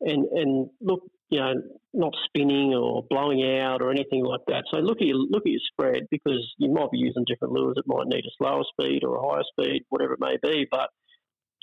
and 0.01 0.27
and 0.27 0.71
look 0.81 1.01
you 1.31 1.41
know, 1.41 1.55
not 1.93 2.15
spinning 2.25 2.75
or 2.75 3.05
blowing 3.09 3.43
out 3.61 3.83
or 3.83 3.91
anything 3.91 4.25
like 4.25 4.41
that. 4.47 4.65
So 4.73 4.79
look 4.79 4.99
at 5.01 5.07
your 5.07 5.17
look 5.17 5.43
at 5.47 5.53
your 5.53 5.61
spread 5.73 6.07
because 6.11 6.41
you 6.59 6.71
might 6.71 6.91
be 6.91 6.99
using 6.99 7.25
different 7.27 7.55
lures. 7.55 7.77
It 7.77 7.85
might 7.87 8.07
need 8.07 8.25
a 8.25 8.35
slower 8.39 8.65
speed 8.73 9.05
or 9.05 9.17
a 9.17 9.29
higher 9.29 9.43
speed, 9.53 9.85
whatever 9.89 10.15
it 10.15 10.21
may 10.21 10.37
be. 10.43 10.67
But 10.71 10.91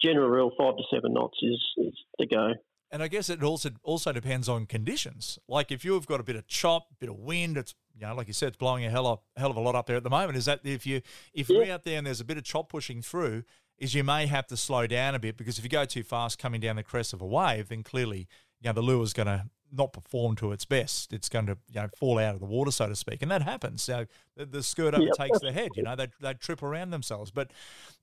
general 0.03 0.29
rule 0.29 0.51
five 0.57 0.77
to 0.77 0.83
seven 0.93 1.13
knots 1.13 1.37
is 1.41 1.63
is 1.77 1.93
the 2.19 2.27
go. 2.27 2.53
And 2.91 3.01
I 3.01 3.07
guess 3.07 3.29
it 3.29 3.43
also 3.43 3.71
also 3.83 4.11
depends 4.11 4.47
on 4.47 4.65
conditions. 4.67 5.39
Like 5.47 5.71
if 5.71 5.83
you've 5.83 6.05
got 6.05 6.19
a 6.19 6.23
bit 6.23 6.35
of 6.35 6.47
chop, 6.47 6.87
bit 6.99 7.09
of 7.09 7.17
wind, 7.17 7.57
it's 7.57 7.73
you 7.99 8.05
know, 8.05 8.13
like 8.15 8.27
you 8.27 8.33
said, 8.33 8.49
it's 8.49 8.57
blowing 8.57 8.85
a 8.85 8.89
hell 8.89 9.07
of 9.07 9.19
hell 9.35 9.51
of 9.51 9.57
a 9.57 9.61
lot 9.61 9.75
up 9.75 9.87
there 9.87 9.97
at 9.97 10.03
the 10.03 10.09
moment. 10.09 10.37
Is 10.37 10.45
that 10.45 10.61
if 10.63 10.85
you 10.85 11.01
if 11.33 11.49
yeah. 11.49 11.57
you're 11.57 11.73
out 11.73 11.83
there 11.83 11.97
and 11.97 12.05
there's 12.05 12.21
a 12.21 12.25
bit 12.25 12.37
of 12.37 12.43
chop 12.43 12.69
pushing 12.69 13.01
through, 13.01 13.43
is 13.77 13.93
you 13.93 14.03
may 14.03 14.27
have 14.27 14.47
to 14.47 14.57
slow 14.57 14.87
down 14.87 15.15
a 15.15 15.19
bit 15.19 15.37
because 15.37 15.57
if 15.57 15.63
you 15.63 15.69
go 15.69 15.85
too 15.85 16.03
fast 16.03 16.37
coming 16.37 16.61
down 16.61 16.75
the 16.75 16.83
crest 16.83 17.13
of 17.13 17.21
a 17.21 17.25
wave, 17.25 17.69
then 17.69 17.83
clearly 17.83 18.27
you 18.61 18.69
know 18.69 18.73
the 18.73 18.81
lure's 18.81 19.13
going 19.13 19.27
to 19.27 19.45
not 19.75 19.93
perform 19.93 20.35
to 20.37 20.51
its 20.51 20.65
best. 20.65 21.13
It's 21.13 21.29
going 21.29 21.47
to 21.47 21.57
you 21.69 21.81
know 21.81 21.89
fall 21.97 22.19
out 22.19 22.35
of 22.35 22.39
the 22.39 22.45
water, 22.45 22.71
so 22.71 22.87
to 22.87 22.95
speak, 22.95 23.21
and 23.21 23.31
that 23.31 23.41
happens. 23.41 23.83
So 23.83 24.05
the, 24.35 24.45
the 24.45 24.63
skirt 24.63 24.93
overtakes 24.93 25.39
yep. 25.41 25.41
the 25.41 25.51
head. 25.51 25.69
You 25.75 25.83
know 25.83 25.95
they 25.95 26.07
they 26.21 26.33
trip 26.33 26.63
around 26.63 26.91
themselves. 26.91 27.31
But 27.31 27.51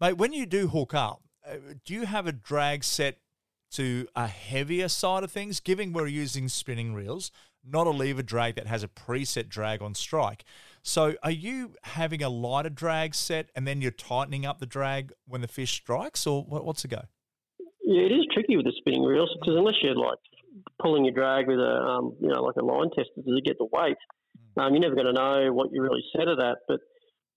mate, 0.00 0.16
when 0.16 0.32
you 0.32 0.46
do 0.46 0.68
hook 0.68 0.94
up, 0.94 1.22
uh, 1.46 1.56
do 1.84 1.94
you 1.94 2.06
have 2.06 2.26
a 2.26 2.32
drag 2.32 2.84
set 2.84 3.18
to 3.72 4.06
a 4.14 4.26
heavier 4.26 4.88
side 4.88 5.24
of 5.24 5.30
things? 5.30 5.60
Given 5.60 5.92
we're 5.92 6.06
using 6.06 6.48
spinning 6.48 6.94
reels, 6.94 7.30
not 7.64 7.86
a 7.86 7.90
lever 7.90 8.22
drag 8.22 8.56
that 8.56 8.66
has 8.66 8.82
a 8.82 8.88
preset 8.88 9.48
drag 9.48 9.82
on 9.82 9.94
strike. 9.94 10.44
So 10.82 11.14
are 11.22 11.30
you 11.30 11.74
having 11.82 12.22
a 12.22 12.28
lighter 12.28 12.70
drag 12.70 13.14
set 13.14 13.50
and 13.54 13.66
then 13.66 13.80
you're 13.80 13.92
tightening 13.92 14.44
up 14.44 14.58
the 14.58 14.66
drag 14.66 15.12
when 15.26 15.40
the 15.40 15.48
fish 15.48 15.72
strikes, 15.72 16.26
or 16.26 16.42
what's 16.42 16.82
the 16.82 16.88
go? 16.88 17.02
Yeah, 17.92 18.08
it 18.08 18.12
is 18.16 18.24
tricky 18.32 18.56
with 18.56 18.64
the 18.64 18.72
spinning 18.78 19.04
reels 19.04 19.28
because 19.36 19.52
unless 19.52 19.76
you're 19.82 19.94
like 19.94 20.16
pulling 20.80 21.04
your 21.04 21.12
drag 21.12 21.46
with 21.46 21.60
a 21.60 21.74
um, 21.84 22.16
you 22.20 22.28
know 22.28 22.40
like 22.40 22.56
a 22.56 22.64
line 22.64 22.88
tester 22.96 23.20
to 23.20 23.40
get 23.44 23.58
the 23.58 23.68
weight, 23.68 24.00
mm. 24.56 24.64
um, 24.64 24.72
you're 24.72 24.80
never 24.80 24.96
going 24.96 25.12
to 25.12 25.12
know 25.12 25.52
what 25.52 25.68
you 25.72 25.82
really 25.82 26.00
set 26.16 26.26
it 26.26 26.40
at. 26.40 26.56
But 26.66 26.80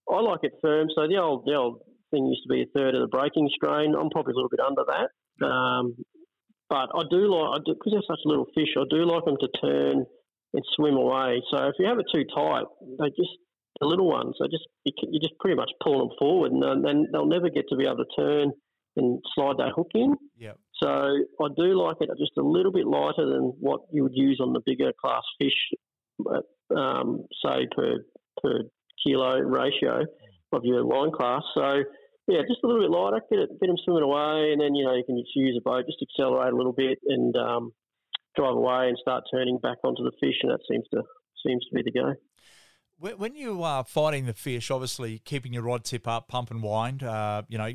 I 0.08 0.22
like 0.22 0.40
it 0.44 0.54
firm. 0.62 0.88
So 0.96 1.08
the 1.08 1.18
old 1.18 1.44
the 1.46 1.56
old 1.56 1.82
thing 2.12 2.26
used 2.26 2.44
to 2.48 2.54
be 2.56 2.64
a 2.64 2.72
third 2.72 2.96
of 2.96 3.02
the 3.02 3.12
breaking 3.12 3.50
strain. 3.52 3.96
I'm 4.00 4.10
probably 4.10 4.32
a 4.32 4.36
little 4.36 4.50
bit 4.50 4.64
under 4.64 4.84
that. 4.88 5.12
Um, 5.44 5.96
but 6.70 6.88
I 6.96 7.04
do 7.12 7.28
like 7.28 7.68
because 7.68 7.92
they're 7.92 8.08
such 8.08 8.24
little 8.24 8.48
fish. 8.56 8.72
I 8.80 8.88
do 8.90 9.04
like 9.04 9.26
them 9.26 9.36
to 9.36 9.50
turn 9.60 10.06
and 10.56 10.64
swim 10.76 10.96
away. 10.96 11.44
So 11.52 11.68
if 11.68 11.76
you 11.80 11.86
have 11.88 12.00
it 12.00 12.08
too 12.16 12.24
tight, 12.34 12.64
they 13.00 13.12
just 13.12 13.36
the 13.82 13.88
little 13.88 14.08
ones. 14.08 14.36
They 14.40 14.48
just 14.48 14.64
you 14.86 15.20
just 15.20 15.38
pretty 15.40 15.58
much 15.60 15.72
pull 15.84 16.00
them 16.00 16.16
forward, 16.18 16.54
and 16.54 16.64
then 16.64 17.08
they'll 17.12 17.28
never 17.28 17.50
get 17.50 17.68
to 17.70 17.76
be 17.76 17.84
able 17.84 18.08
to 18.08 18.16
turn 18.16 18.54
and 18.96 19.22
slide 19.34 19.58
that 19.58 19.74
hook 19.76 19.92
in. 19.94 20.16
Yeah. 20.38 20.54
So 20.82 20.90
I 20.90 21.48
do 21.56 21.82
like 21.82 21.98
it 22.02 22.10
just 22.18 22.38
a 22.38 22.42
little 22.42 22.72
bit 22.72 22.86
lighter 22.86 23.26
than 23.26 23.54
what 23.60 23.82
you 23.92 24.04
would 24.04 24.16
use 24.16 24.40
on 24.42 24.54
the 24.54 24.62
bigger 24.66 24.92
class 25.00 25.24
fish, 25.40 25.54
um, 26.76 27.26
say 27.44 27.68
per 27.76 28.06
per 28.42 28.64
kilo 29.04 29.40
ratio 29.40 30.06
of 30.52 30.64
your 30.64 30.84
line 30.84 31.12
class. 31.12 31.44
So 31.54 31.84
yeah, 32.28 32.42
just 32.48 32.64
a 32.64 32.68
little 32.68 32.82
bit 32.82 32.92
lighter, 32.92 33.22
get 33.30 33.40
it, 33.40 33.50
get 33.62 33.68
them 33.68 33.78
swimming 33.84 34.04
away, 34.04 34.52
and 34.52 34.60
then 34.60 34.76
you 34.76 34.84
know 34.84 34.96
you 34.96 35.04
can 35.06 35.18
just 35.18 35.36
use 35.36 35.56
a 35.58 35.64
boat, 35.64 35.86
just 35.86 36.04
accelerate 36.04 36.54
a 36.54 36.56
little 36.56 36.74
bit 36.74 36.98
and 37.08 37.36
um, 37.38 37.72
drive 38.36 38.56
away 38.56 38.90
and 38.90 38.98
start 39.00 39.24
turning 39.32 39.60
back 39.60 39.78
onto 39.84 40.04
the 40.04 40.12
fish, 40.20 40.36
and 40.44 40.52
that 40.52 40.60
seems 40.70 40.86
to 40.94 41.04
seems 41.46 41.66
to 41.68 41.76
be 41.76 41.84
the 41.84 41.92
go. 41.92 42.14
When 42.98 43.36
you 43.36 43.62
are 43.62 43.84
fighting 43.84 44.26
the 44.26 44.34
fish, 44.34 44.72
obviously 44.72 45.20
keeping 45.20 45.54
your 45.54 45.64
rod 45.64 45.84
tip 45.84 46.08
up, 46.08 46.30
pump 46.30 46.50
and 46.50 46.64
wind, 46.64 47.04
uh, 47.04 47.44
you 47.50 47.58
know, 47.58 47.70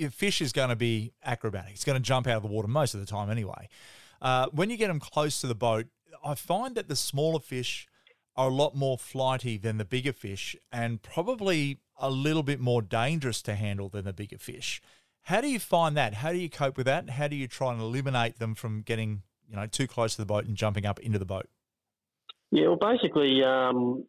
your 0.00 0.10
fish 0.10 0.40
is 0.40 0.52
going 0.52 0.70
to 0.70 0.76
be 0.76 1.12
acrobatic. 1.24 1.72
It's 1.72 1.84
going 1.84 1.98
to 1.98 2.02
jump 2.02 2.26
out 2.26 2.36
of 2.36 2.42
the 2.42 2.48
water 2.48 2.68
most 2.68 2.94
of 2.94 3.00
the 3.00 3.06
time 3.06 3.30
anyway. 3.30 3.68
Uh, 4.20 4.46
when 4.52 4.70
you 4.70 4.76
get 4.76 4.88
them 4.88 5.00
close 5.00 5.40
to 5.40 5.46
the 5.46 5.54
boat, 5.54 5.86
I 6.24 6.34
find 6.34 6.74
that 6.74 6.88
the 6.88 6.96
smaller 6.96 7.40
fish 7.40 7.86
are 8.36 8.48
a 8.48 8.52
lot 8.52 8.74
more 8.74 8.98
flighty 8.98 9.58
than 9.58 9.78
the 9.78 9.84
bigger 9.84 10.12
fish 10.12 10.56
and 10.72 11.02
probably 11.02 11.78
a 11.98 12.10
little 12.10 12.42
bit 12.42 12.60
more 12.60 12.80
dangerous 12.80 13.42
to 13.42 13.54
handle 13.54 13.88
than 13.88 14.04
the 14.04 14.12
bigger 14.12 14.38
fish. 14.38 14.80
How 15.24 15.40
do 15.40 15.48
you 15.48 15.58
find 15.58 15.96
that? 15.96 16.14
How 16.14 16.32
do 16.32 16.38
you 16.38 16.48
cope 16.48 16.76
with 16.76 16.86
that? 16.86 17.10
How 17.10 17.28
do 17.28 17.36
you 17.36 17.46
try 17.46 17.72
and 17.72 17.80
eliminate 17.80 18.38
them 18.38 18.54
from 18.54 18.82
getting 18.82 19.22
you 19.48 19.56
know 19.56 19.66
too 19.66 19.86
close 19.86 20.14
to 20.16 20.22
the 20.22 20.26
boat 20.26 20.46
and 20.46 20.56
jumping 20.56 20.86
up 20.86 20.98
into 21.00 21.18
the 21.18 21.26
boat? 21.26 21.48
Yeah, 22.50 22.68
well, 22.68 22.76
basically, 22.76 23.44
um, 23.44 24.06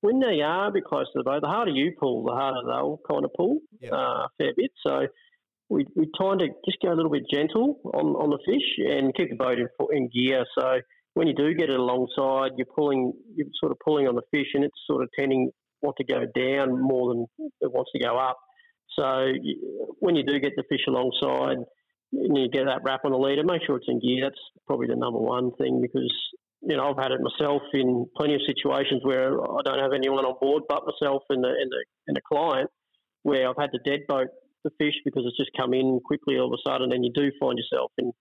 when 0.00 0.20
they 0.20 0.40
are 0.40 0.68
a 0.68 0.72
bit 0.72 0.84
close 0.84 1.06
to 1.12 1.18
the 1.18 1.22
boat, 1.22 1.42
the 1.42 1.48
harder 1.48 1.70
you 1.70 1.92
pull, 1.98 2.24
the 2.24 2.32
harder 2.32 2.60
they'll 2.66 3.00
kind 3.08 3.24
of 3.24 3.32
pull 3.34 3.58
yep. 3.80 3.92
uh, 3.92 3.96
a 3.96 4.28
fair 4.38 4.52
bit. 4.56 4.72
So 4.82 5.06
we 5.68 5.86
we 5.96 6.10
try 6.16 6.36
to 6.36 6.48
just 6.64 6.78
go 6.82 6.92
a 6.92 6.96
little 6.96 7.10
bit 7.10 7.24
gentle 7.32 7.80
on, 7.94 8.06
on 8.16 8.30
the 8.30 8.38
fish 8.46 8.86
and 8.86 9.14
keep 9.14 9.30
the 9.30 9.36
boat 9.36 9.58
in, 9.58 9.68
in 9.92 10.08
gear. 10.08 10.44
So 10.58 10.80
when 11.14 11.26
you 11.26 11.34
do 11.34 11.54
get 11.54 11.70
it 11.70 11.78
alongside, 11.78 12.52
you're 12.56 12.66
pulling, 12.74 13.12
you're 13.34 13.46
sort 13.60 13.72
of 13.72 13.78
pulling 13.84 14.06
on 14.08 14.14
the 14.14 14.22
fish, 14.30 14.48
and 14.54 14.64
it's 14.64 14.76
sort 14.86 15.02
of 15.02 15.08
tending 15.18 15.50
want 15.80 15.96
to 15.98 16.04
go 16.04 16.24
down 16.34 16.80
more 16.80 17.14
than 17.14 17.26
it 17.60 17.70
wants 17.70 17.90
to 17.92 18.02
go 18.02 18.16
up. 18.16 18.38
So 18.98 19.26
when 20.00 20.16
you 20.16 20.24
do 20.24 20.40
get 20.40 20.52
the 20.56 20.64
fish 20.68 20.80
alongside, 20.88 21.58
and 22.12 22.36
you 22.36 22.48
get 22.48 22.66
that 22.66 22.82
wrap 22.84 23.04
on 23.04 23.12
the 23.12 23.18
leader, 23.18 23.42
make 23.44 23.62
sure 23.66 23.76
it's 23.76 23.88
in 23.88 24.00
gear. 24.00 24.24
That's 24.24 24.40
probably 24.66 24.86
the 24.86 24.96
number 24.96 25.18
one 25.18 25.50
thing 25.56 25.80
because 25.80 26.12
you 26.62 26.76
know 26.76 26.90
I've 26.90 27.02
had 27.02 27.12
it 27.12 27.20
myself 27.20 27.62
in 27.72 28.06
plenty 28.16 28.34
of 28.34 28.40
situations 28.46 29.02
where 29.02 29.40
I 29.40 29.60
don't 29.64 29.80
have 29.80 29.92
anyone 29.92 30.24
on 30.24 30.36
board 30.40 30.62
but 30.68 30.84
myself 30.86 31.22
and 31.30 31.42
the 31.42 31.48
and 31.48 31.70
the, 31.70 31.84
and 32.08 32.16
the 32.16 32.22
client, 32.26 32.70
where 33.22 33.48
I've 33.48 33.58
had 33.58 33.70
the 33.72 33.80
dead 33.84 34.00
boat 34.08 34.28
the 34.64 34.70
fish 34.78 34.94
because 35.04 35.24
it's 35.26 35.36
just 35.36 35.50
come 35.56 35.74
in 35.74 36.00
quickly 36.04 36.38
all 36.38 36.52
of 36.52 36.58
a 36.58 36.68
sudden, 36.68 36.92
and 36.92 37.04
you 37.04 37.12
do 37.14 37.30
find 37.38 37.58
yourself 37.58 37.92
in 37.98 38.12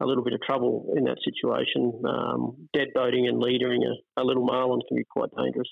a 0.00 0.06
little 0.06 0.24
bit 0.24 0.32
of 0.32 0.40
trouble 0.42 0.92
in 0.96 1.04
that 1.04 1.18
situation. 1.24 2.02
Um, 2.06 2.68
dead 2.72 2.88
boating 2.94 3.28
and 3.28 3.40
leadering 3.40 3.82
a, 3.84 4.20
a 4.20 4.24
little 4.24 4.44
marlin 4.44 4.80
can 4.88 4.96
be 4.96 5.04
quite 5.04 5.30
dangerous. 5.36 5.68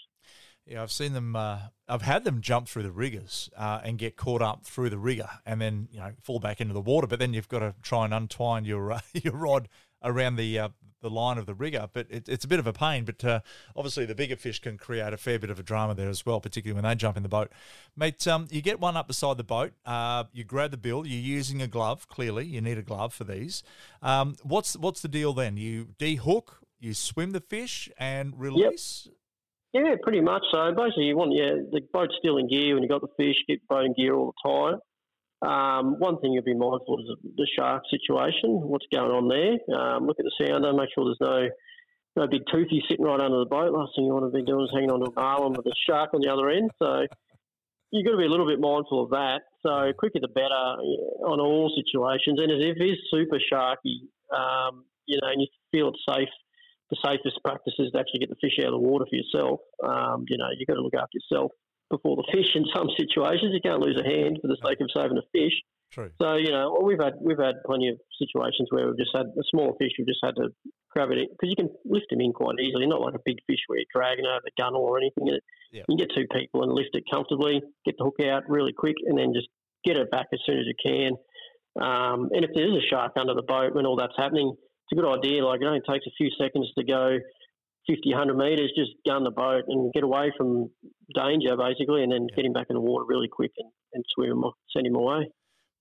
Yeah, 0.66 0.82
I've 0.82 0.92
seen 0.92 1.14
them. 1.14 1.34
Uh, 1.34 1.58
I've 1.88 2.02
had 2.02 2.24
them 2.24 2.40
jump 2.40 2.68
through 2.68 2.84
the 2.84 2.92
riggers 2.92 3.50
uh, 3.56 3.80
and 3.82 3.98
get 3.98 4.16
caught 4.16 4.42
up 4.42 4.64
through 4.64 4.90
the 4.90 4.98
rigger, 4.98 5.28
and 5.44 5.60
then 5.60 5.88
you 5.90 5.98
know 5.98 6.12
fall 6.22 6.38
back 6.38 6.60
into 6.60 6.74
the 6.74 6.80
water. 6.80 7.06
But 7.06 7.18
then 7.18 7.34
you've 7.34 7.48
got 7.48 7.60
to 7.60 7.74
try 7.82 8.04
and 8.04 8.14
untwine 8.14 8.64
your 8.64 8.92
uh, 8.92 9.00
your 9.14 9.36
rod 9.36 9.68
around 10.02 10.36
the 10.36 10.58
uh, 10.58 10.68
the 11.00 11.10
line 11.10 11.38
of 11.38 11.46
the 11.46 11.54
rigger. 11.54 11.88
But 11.92 12.06
it, 12.10 12.28
it's 12.28 12.44
a 12.44 12.48
bit 12.48 12.58
of 12.58 12.66
a 12.66 12.72
pain. 12.72 13.04
But 13.04 13.24
uh, 13.24 13.40
obviously, 13.76 14.06
the 14.06 14.14
bigger 14.14 14.36
fish 14.36 14.60
can 14.60 14.76
create 14.76 15.12
a 15.12 15.16
fair 15.16 15.38
bit 15.38 15.50
of 15.50 15.58
a 15.58 15.62
drama 15.62 15.94
there 15.94 16.08
as 16.08 16.24
well, 16.24 16.40
particularly 16.40 16.80
when 16.80 16.88
they 16.88 16.94
jump 16.94 17.16
in 17.16 17.22
the 17.22 17.28
boat. 17.28 17.50
Mate, 17.96 18.26
um, 18.26 18.48
you 18.50 18.62
get 18.62 18.80
one 18.80 18.96
up 18.96 19.08
beside 19.08 19.36
the 19.36 19.44
boat. 19.44 19.72
Uh, 19.84 20.24
you 20.32 20.44
grab 20.44 20.70
the 20.70 20.76
bill. 20.76 21.06
You're 21.06 21.20
using 21.20 21.62
a 21.62 21.66
glove. 21.66 22.08
Clearly, 22.08 22.46
you 22.46 22.60
need 22.60 22.78
a 22.78 22.82
glove 22.82 23.12
for 23.14 23.24
these. 23.24 23.62
Um, 24.02 24.36
what's 24.42 24.76
what's 24.76 25.00
the 25.00 25.08
deal 25.08 25.32
then? 25.32 25.56
You 25.56 25.88
dehook. 25.98 26.48
You 26.78 26.94
swim 26.94 27.32
the 27.32 27.40
fish 27.40 27.90
and 27.98 28.38
release. 28.40 29.06
Yep. 29.06 29.14
Yeah, 29.72 29.94
pretty 30.02 30.20
much. 30.20 30.42
So 30.50 30.72
basically, 30.76 31.04
you 31.04 31.16
want 31.16 31.32
yeah 31.32 31.50
the 31.70 31.80
boat's 31.92 32.14
still 32.18 32.38
in 32.38 32.48
gear 32.48 32.74
when 32.74 32.82
you 32.82 32.88
got 32.88 33.02
the 33.02 33.08
fish. 33.16 33.36
Keep 33.46 33.62
the 33.68 33.74
boat 33.74 33.84
in 33.84 33.94
gear 33.94 34.14
all 34.14 34.34
the 34.44 34.48
time. 34.48 34.80
Um, 35.42 35.98
one 35.98 36.20
thing 36.20 36.32
you'll 36.32 36.44
be 36.44 36.54
mindful 36.54 36.94
of 36.94 37.00
is 37.00 37.32
the 37.36 37.48
shark 37.56 37.82
situation. 37.88 38.60
What's 38.60 38.86
going 38.92 39.10
on 39.10 39.28
there? 39.28 39.56
Um, 39.74 40.06
look 40.06 40.18
at 40.18 40.24
the 40.24 40.46
sounder. 40.46 40.72
Make 40.72 40.90
sure 40.94 41.04
there's 41.04 41.20
no 41.20 41.48
no 42.16 42.26
big 42.26 42.42
toothy 42.50 42.82
sitting 42.88 43.04
right 43.04 43.20
under 43.20 43.38
the 43.38 43.46
boat. 43.46 43.72
Last 43.72 43.92
thing 43.94 44.04
you 44.04 44.12
want 44.12 44.30
to 44.30 44.36
be 44.36 44.44
doing 44.44 44.64
is 44.64 44.70
hanging 44.74 44.90
onto 44.90 45.10
a 45.10 45.14
marlin 45.14 45.52
with 45.52 45.64
a 45.66 45.72
shark 45.88 46.10
on 46.12 46.20
the 46.20 46.32
other 46.32 46.50
end. 46.50 46.70
So 46.82 47.06
you've 47.92 48.04
got 48.04 48.12
to 48.12 48.18
be 48.18 48.26
a 48.26 48.28
little 48.28 48.48
bit 48.48 48.60
mindful 48.60 49.04
of 49.04 49.10
that. 49.10 49.42
So 49.62 49.92
quicker 49.96 50.18
the 50.20 50.28
better 50.28 50.64
on 51.24 51.38
all 51.40 51.70
situations. 51.70 52.40
And 52.40 52.50
if 52.50 52.76
it 52.76 52.82
is 52.82 52.98
super 53.10 53.38
sharky, 53.38 54.10
um, 54.34 54.84
you 55.06 55.18
know, 55.22 55.28
and 55.30 55.40
you 55.40 55.46
feel 55.70 55.88
it's 55.88 56.02
safe 56.06 56.28
the 56.90 56.98
safest 57.04 57.38
practice 57.44 57.74
is 57.78 57.92
to 57.92 57.98
actually 57.98 58.18
get 58.18 58.28
the 58.28 58.42
fish 58.42 58.58
out 58.60 58.74
of 58.74 58.82
the 58.82 58.86
water 58.86 59.06
for 59.08 59.14
yourself. 59.16 59.60
Um, 59.82 60.24
you 60.28 60.36
know, 60.36 60.50
you've 60.58 60.66
got 60.66 60.74
to 60.74 60.82
look 60.82 60.94
after 60.94 61.14
yourself 61.14 61.52
before 61.90 62.16
the 62.16 62.26
fish 62.32 62.54
in 62.54 62.64
some 62.74 62.88
situations. 62.96 63.52
You 63.52 63.60
can't 63.60 63.80
lose 63.80 64.00
a 64.00 64.06
hand 64.06 64.38
for 64.40 64.48
the 64.48 64.56
sake 64.64 64.80
of 64.80 64.88
saving 64.94 65.18
a 65.18 65.26
fish. 65.32 65.54
True. 65.90 66.10
So 66.22 66.34
you 66.36 66.50
know 66.50 66.78
we've 66.82 67.02
had 67.02 67.14
we've 67.20 67.38
had 67.38 67.56
plenty 67.66 67.88
of 67.88 67.98
situations 68.16 68.68
where 68.70 68.86
we've 68.86 68.98
just 68.98 69.10
had 69.14 69.26
a 69.26 69.44
small 69.50 69.74
fish. 69.78 69.90
We've 69.98 70.06
just 70.06 70.22
had 70.22 70.36
to 70.36 70.54
grab 70.90 71.10
it 71.10 71.18
in 71.18 71.26
because 71.30 71.50
you 71.50 71.56
can 71.56 71.68
lift 71.84 72.06
them 72.10 72.20
in 72.20 72.32
quite 72.32 72.60
easily. 72.60 72.86
Not 72.86 73.02
like 73.02 73.14
a 73.14 73.24
big 73.24 73.38
fish 73.46 73.58
where 73.66 73.78
you're 73.78 73.90
dragging 73.92 74.24
over 74.24 74.40
the 74.44 74.54
gunnel 74.56 74.82
or 74.82 74.98
anything. 74.98 75.26
It, 75.26 75.42
yep. 75.72 75.86
You 75.88 75.96
can 75.96 76.06
get 76.06 76.14
two 76.14 76.26
people 76.30 76.62
and 76.62 76.72
lift 76.72 76.94
it 76.94 77.04
comfortably, 77.10 77.60
get 77.84 77.98
the 77.98 78.04
hook 78.04 78.22
out 78.22 78.48
really 78.48 78.72
quick, 78.72 78.96
and 79.04 79.18
then 79.18 79.34
just 79.34 79.48
get 79.84 79.96
it 79.96 80.10
back 80.10 80.26
as 80.32 80.38
soon 80.46 80.60
as 80.60 80.66
you 80.66 80.78
can. 80.78 81.18
Um, 81.82 82.30
and 82.32 82.44
if 82.44 82.50
there 82.54 82.66
is 82.66 82.82
a 82.82 82.86
shark 82.86 83.12
under 83.16 83.34
the 83.34 83.42
boat 83.42 83.74
when 83.74 83.86
all 83.86 83.96
that's 83.96 84.16
happening, 84.16 84.54
it's 84.54 84.92
a 84.92 84.94
good 84.94 85.10
idea. 85.10 85.44
Like 85.44 85.60
it 85.60 85.66
only 85.66 85.82
takes 85.88 86.06
a 86.06 86.14
few 86.16 86.30
seconds 86.38 86.70
to 86.78 86.84
go 86.84 87.18
50, 87.86 88.10
100 88.10 88.36
metres, 88.36 88.72
just 88.76 88.92
gun 89.06 89.24
the 89.24 89.30
boat 89.30 89.64
and 89.68 89.92
get 89.92 90.04
away 90.04 90.32
from 90.36 90.70
danger, 91.14 91.56
basically, 91.56 92.02
and 92.02 92.12
then 92.12 92.26
yeah. 92.28 92.36
get 92.36 92.44
him 92.44 92.52
back 92.52 92.66
in 92.70 92.74
the 92.74 92.80
water 92.80 93.04
really 93.06 93.28
quick 93.28 93.52
and, 93.58 93.70
and 93.94 94.04
swim 94.14 94.30
him, 94.30 94.44
send 94.74 94.86
him 94.86 94.94
away. 94.94 95.30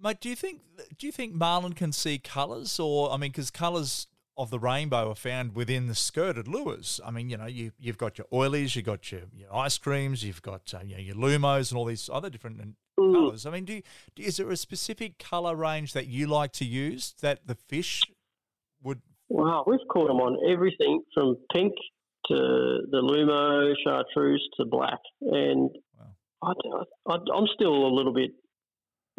Mate, 0.01 0.21
do 0.21 0.29
you 0.29 0.35
think 0.35 0.61
do 0.97 1.05
you 1.05 1.11
think 1.11 1.33
marlin 1.33 1.73
can 1.73 1.91
see 1.91 2.17
colours, 2.17 2.79
or 2.79 3.11
I 3.11 3.17
mean, 3.17 3.31
because 3.31 3.51
colours 3.51 4.07
of 4.39 4.49
the 4.51 4.59
rainbow 4.59 5.11
are 5.11 5.15
found 5.15 5.53
within 5.53 5.87
the 5.87 5.93
skirted 5.93 6.47
lures. 6.47 7.01
I 7.05 7.11
mean, 7.11 7.29
you 7.29 7.35
know, 7.35 7.45
you 7.45 7.73
you've 7.77 7.97
got 7.97 8.17
your 8.17 8.27
oilies, 8.27 8.73
you've 8.73 8.85
got 8.85 9.11
your, 9.11 9.23
your 9.35 9.53
ice 9.53 9.77
creams, 9.77 10.23
you've 10.23 10.41
got 10.41 10.73
uh, 10.73 10.79
you 10.81 10.95
know, 10.95 11.01
your 11.01 11.15
lumos, 11.15 11.71
and 11.71 11.77
all 11.77 11.83
these 11.83 12.09
other 12.11 12.29
different 12.29 12.75
mm. 12.97 13.13
colours. 13.13 13.45
I 13.45 13.49
mean, 13.49 13.65
do, 13.65 13.73
you, 13.73 13.81
do 14.15 14.23
is 14.23 14.37
there 14.37 14.49
a 14.49 14.55
specific 14.55 15.19
colour 15.19 15.57
range 15.57 15.91
that 15.91 16.07
you 16.07 16.27
like 16.27 16.53
to 16.53 16.65
use 16.65 17.13
that 17.21 17.47
the 17.47 17.55
fish 17.55 18.01
would 18.81 19.01
Wow, 19.29 19.63
we've 19.67 19.79
caught 19.91 20.07
them 20.07 20.17
on 20.17 20.51
everything 20.51 21.01
from 21.13 21.37
pink 21.53 21.73
to 22.27 22.35
the 22.35 23.01
Lumo, 23.01 23.73
chartreuse 23.83 24.47
to 24.57 24.65
black. 24.65 24.99
And 25.21 25.69
wow. 26.41 26.55
I, 27.07 27.15
am 27.15 27.47
still 27.55 27.73
a 27.73 27.93
little 27.93 28.13
bit 28.13 28.31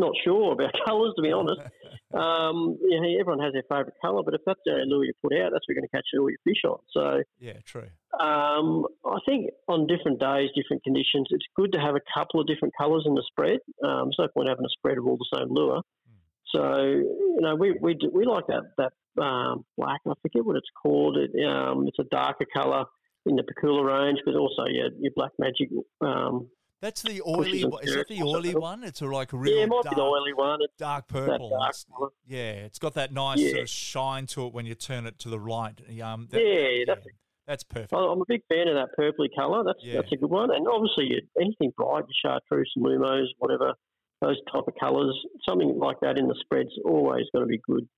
not 0.00 0.12
sure 0.24 0.52
about 0.52 0.72
colours, 0.86 1.12
to 1.16 1.22
be 1.22 1.30
honest. 1.30 1.60
um, 2.14 2.78
yeah, 2.82 3.20
everyone 3.20 3.38
has 3.44 3.52
their 3.52 3.62
favourite 3.68 3.94
colour, 4.02 4.22
but 4.24 4.34
if 4.34 4.40
that's 4.46 4.58
the 4.64 4.82
lure 4.86 5.04
you 5.04 5.12
put 5.22 5.34
out, 5.34 5.52
that's 5.52 5.62
what 5.68 5.76
you're 5.76 5.80
going 5.80 5.88
to 5.88 5.96
catch 5.96 6.06
all 6.18 6.30
your 6.30 6.40
fish 6.42 6.62
on. 6.64 6.78
So 6.90 7.22
yeah, 7.38 7.60
true. 7.64 7.86
Um, 8.18 8.86
I 9.06 9.18
think 9.28 9.50
on 9.68 9.86
different 9.86 10.18
days, 10.18 10.50
different 10.56 10.82
conditions, 10.82 11.28
it's 11.30 11.46
good 11.54 11.72
to 11.72 11.78
have 11.78 11.94
a 11.94 12.02
couple 12.16 12.40
of 12.40 12.46
different 12.48 12.74
colours 12.76 13.04
in 13.06 13.14
the 13.14 13.22
spread. 13.30 13.60
Um, 13.84 14.10
there's 14.10 14.16
no 14.18 14.28
point 14.34 14.48
having 14.48 14.64
a 14.64 14.74
spread 14.78 14.98
of 14.98 15.06
all 15.06 15.16
the 15.16 15.38
same 15.38 15.48
lure. 15.54 15.82
So 16.54 16.82
you 16.82 17.38
know, 17.40 17.54
we 17.54 17.76
we 17.80 17.98
we 18.12 18.24
like 18.24 18.46
that 18.48 18.62
that 18.78 19.22
um, 19.22 19.64
black. 19.76 20.00
I 20.06 20.12
forget 20.22 20.44
what 20.44 20.56
it's 20.56 20.70
called. 20.80 21.16
It, 21.16 21.30
um, 21.46 21.86
it's 21.86 21.98
a 21.98 22.04
darker 22.10 22.46
colour 22.52 22.84
in 23.26 23.36
the 23.36 23.42
Pakula 23.42 23.84
range, 23.84 24.20
but 24.24 24.34
also 24.34 24.64
yeah, 24.66 24.88
your 24.98 25.12
black 25.14 25.32
magic 25.38 25.68
um, 26.00 26.48
that's 26.80 27.02
the 27.02 27.20
oily. 27.26 27.64
one. 27.64 27.84
Is 27.84 27.94
that 27.94 28.08
the 28.08 28.22
oily 28.22 28.54
one? 28.54 28.84
It's 28.84 29.02
a, 29.02 29.06
like 29.06 29.34
a 29.34 29.36
real 29.36 29.54
yeah, 29.54 29.64
it 29.64 29.68
might 29.68 29.82
dark, 29.82 29.96
be 29.96 30.00
the 30.00 30.06
oily 30.06 30.32
one. 30.32 30.60
It's 30.62 30.72
dark 30.78 31.08
purple. 31.08 31.50
Dark 31.50 31.74
yeah, 32.26 32.52
it's 32.52 32.78
got 32.78 32.94
that 32.94 33.12
nice 33.12 33.38
yeah. 33.38 33.50
sort 33.50 33.62
of 33.62 33.68
shine 33.68 34.26
to 34.28 34.46
it 34.46 34.54
when 34.54 34.64
you 34.64 34.74
turn 34.74 35.06
it 35.06 35.18
to 35.20 35.28
the 35.28 35.38
right. 35.38 35.78
Um, 36.02 36.28
that, 36.30 36.40
yeah, 36.40 36.68
yeah, 36.68 36.84
that's 36.86 37.06
that's 37.46 37.64
perfect. 37.64 37.92
I'm 37.92 38.22
a 38.22 38.24
big 38.26 38.42
fan 38.48 38.68
of 38.68 38.74
that 38.74 38.88
purpley 38.98 39.28
colour. 39.36 39.62
That's 39.62 39.80
yeah. 39.82 39.96
that's 39.96 40.12
a 40.12 40.16
good 40.16 40.30
one. 40.30 40.54
And 40.54 40.66
obviously, 40.66 41.20
anything 41.38 41.72
bright, 41.76 42.04
your 42.08 42.40
chartreuse, 42.48 42.72
lumos, 42.78 43.26
whatever, 43.38 43.74
those 44.20 44.36
type 44.52 44.64
of 44.66 44.74
colours, 44.78 45.14
something 45.48 45.78
like 45.78 46.00
that 46.00 46.18
in 46.18 46.28
the 46.28 46.36
spread's 46.40 46.70
always 46.84 47.24
going 47.32 47.44
to 47.44 47.48
be 47.48 47.60
good 47.66 47.88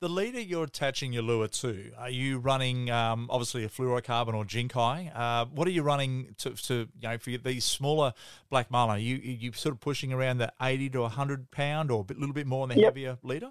the 0.00 0.08
leader 0.08 0.40
you're 0.40 0.64
attaching 0.64 1.12
your 1.12 1.22
lure 1.22 1.48
to, 1.48 1.90
are 1.98 2.10
you 2.10 2.38
running 2.38 2.90
um, 2.90 3.28
obviously 3.30 3.64
a 3.64 3.68
fluorocarbon 3.68 4.34
or 4.34 4.44
Jinkai? 4.44 5.10
Uh, 5.16 5.46
what 5.46 5.66
are 5.66 5.70
you 5.70 5.82
running 5.82 6.34
to, 6.38 6.50
to, 6.50 6.88
you 7.00 7.08
know 7.08 7.16
for 7.18 7.30
these 7.30 7.64
smaller 7.64 8.12
black 8.50 8.70
marlin? 8.70 8.96
Are 8.96 9.00
you 9.00 9.16
you 9.16 9.52
sort 9.52 9.74
of 9.74 9.80
pushing 9.80 10.12
around 10.12 10.38
the 10.38 10.52
eighty 10.60 10.90
to 10.90 11.08
hundred 11.08 11.50
pound 11.50 11.90
or 11.90 12.00
a 12.00 12.04
bit, 12.04 12.18
little 12.18 12.34
bit 12.34 12.46
more 12.46 12.64
on 12.64 12.68
the 12.68 12.76
yep. 12.76 12.84
heavier 12.84 13.18
leader? 13.22 13.50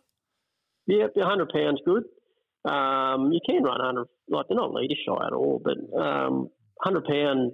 Yep, 0.88 1.14
hundred 1.18 1.50
pounds 1.50 1.82
good. 1.84 2.04
Um, 2.64 3.32
you 3.32 3.40
can 3.46 3.64
run 3.64 3.80
hundred, 3.82 4.08
like 4.30 4.46
they're 4.48 4.58
not 4.58 4.72
leader 4.72 4.96
shy 5.08 5.26
at 5.26 5.34
all, 5.34 5.60
but 5.64 5.78
um, 6.00 6.50
hundred 6.80 7.06
pound 7.06 7.54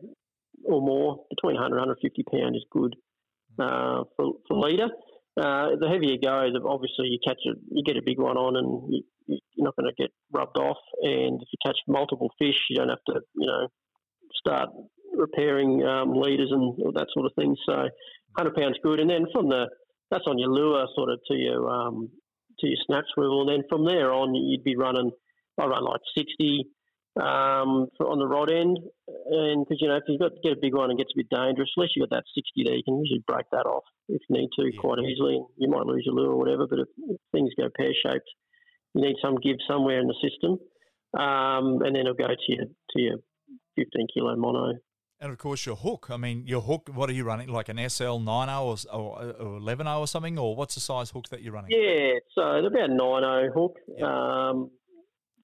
or 0.66 0.82
more 0.82 1.26
between 1.30 1.56
100 1.56 1.76
150 1.76 2.24
pound 2.30 2.56
is 2.56 2.64
good 2.70 2.96
uh, 3.60 4.04
for 4.16 4.34
for 4.48 4.58
leader. 4.58 4.90
Uh, 5.40 5.76
the 5.80 5.88
heavier 5.88 6.12
you 6.12 6.20
go, 6.20 6.50
the, 6.52 6.62
obviously 6.68 7.08
you 7.08 7.18
catch 7.26 7.40
a, 7.48 7.56
you 7.72 7.84
get 7.84 7.96
a 7.96 8.02
big 8.06 8.20
one 8.20 8.36
on, 8.36 8.58
and 8.58 8.94
you, 8.94 9.02
you're 9.28 9.66
not 9.66 9.76
going 9.78 9.90
to 9.90 10.02
get 10.02 10.12
rubbed 10.34 10.58
off. 10.58 10.78
And 11.02 11.42
if 11.42 11.48
you 11.52 11.58
catch 11.66 11.78
multiple 11.88 12.30
fish, 12.38 12.58
you 12.70 12.76
don't 12.76 12.90
have 12.90 13.04
to, 13.08 13.22
you 13.36 13.48
know, 13.48 13.68
start 14.34 14.70
repairing 15.16 15.84
um, 15.84 16.14
leaders 16.20 16.50
and 16.52 16.76
that 16.96 17.08
sort 17.14 17.26
of 17.26 17.32
thing. 17.38 17.56
So, 17.66 17.88
hundred 18.38 18.56
pounds 18.56 18.78
good, 18.84 19.00
and 19.00 19.10
then 19.10 19.26
from 19.32 19.48
the 19.50 19.68
that's 20.10 20.28
on 20.28 20.38
your 20.38 20.50
lure 20.50 20.86
sort 20.96 21.10
of 21.10 21.20
to 21.28 21.36
your 21.36 21.70
um, 21.70 22.10
to 22.60 22.68
your 22.68 22.78
snap 22.86 23.06
swivel, 23.14 23.42
and 23.42 23.50
then 23.50 23.64
from 23.70 23.86
there 23.86 24.12
on 24.12 24.36
you'd 24.36 24.64
be 24.64 24.76
running. 24.76 25.12
I 25.60 25.66
run 25.66 25.84
like 25.84 26.02
sixty 26.18 26.66
um, 27.20 27.88
for, 27.98 28.08
on 28.08 28.20
the 28.20 28.28
rod 28.28 28.52
end, 28.52 28.80
and 28.80 29.66
because 29.66 29.82
you 29.82 29.88
know 29.88 29.98
if 29.98 30.04
you've 30.08 30.20
got 30.20 30.32
to 30.32 30.42
get 30.44 30.58
a 30.58 30.62
big 30.62 30.74
one 30.74 30.90
and 30.90 30.98
gets 30.98 31.12
a 31.14 31.20
bit 31.20 31.30
dangerous, 31.30 31.70
unless 31.76 31.92
you've 31.96 32.08
got 32.08 32.16
that 32.16 32.24
sixty 32.34 32.64
there, 32.64 32.76
you 32.76 32.84
can 32.84 33.04
usually 33.04 33.24
break 33.28 33.46
that 33.52 33.68
off 33.68 33.84
if 34.08 34.22
you 34.30 34.38
need 34.38 34.50
to 34.56 34.72
yeah. 34.72 34.80
quite 34.80 35.00
easily. 35.00 35.36
And 35.36 35.48
you 35.58 35.70
might 35.70 35.86
lose 35.86 36.04
your 36.06 36.16
lure 36.16 36.32
or 36.32 36.38
whatever, 36.38 36.68
but 36.68 36.80
if, 36.80 36.88
if 37.10 37.20
things 37.32 37.52
go 37.60 37.68
pear 37.76 37.92
shaped, 37.92 38.30
you 38.94 39.02
need 39.02 39.16
some 39.22 39.36
give 39.44 39.58
somewhere 39.68 40.00
in 40.00 40.08
the 40.08 40.16
system, 40.24 40.60
um, 41.20 41.84
and 41.84 41.96
then 41.96 42.08
it'll 42.08 42.14
go 42.14 42.28
to 42.28 42.48
your 42.48 42.66
to 42.66 42.98
your 43.02 43.18
fifteen 43.76 44.08
kilo 44.14 44.36
mono. 44.38 44.80
And 45.20 45.32
of 45.32 45.38
course, 45.38 45.68
your 45.68 45.76
hook. 45.76 46.08
I 46.10 46.18
mean, 46.18 46.48
your 46.48 46.62
hook. 46.62 46.90
What 46.92 47.08
are 47.10 47.14
you 47.14 47.26
running? 47.26 47.50
Like 47.50 47.70
an 47.70 47.78
SL 47.90 48.18
nine 48.20 48.50
or 48.50 48.76
or 48.92 49.58
eleven 49.58 49.86
or 49.86 50.08
something, 50.08 50.40
or 50.40 50.56
what's 50.56 50.76
the 50.76 50.82
size 50.82 51.12
hook 51.12 51.28
that 51.30 51.44
you're 51.44 51.54
running? 51.54 51.70
Yeah, 51.72 52.14
so 52.34 52.56
it's 52.56 52.68
about 52.68 52.90
nine 52.90 53.24
o 53.24 53.50
hook. 53.54 54.02
Um, 54.02 54.72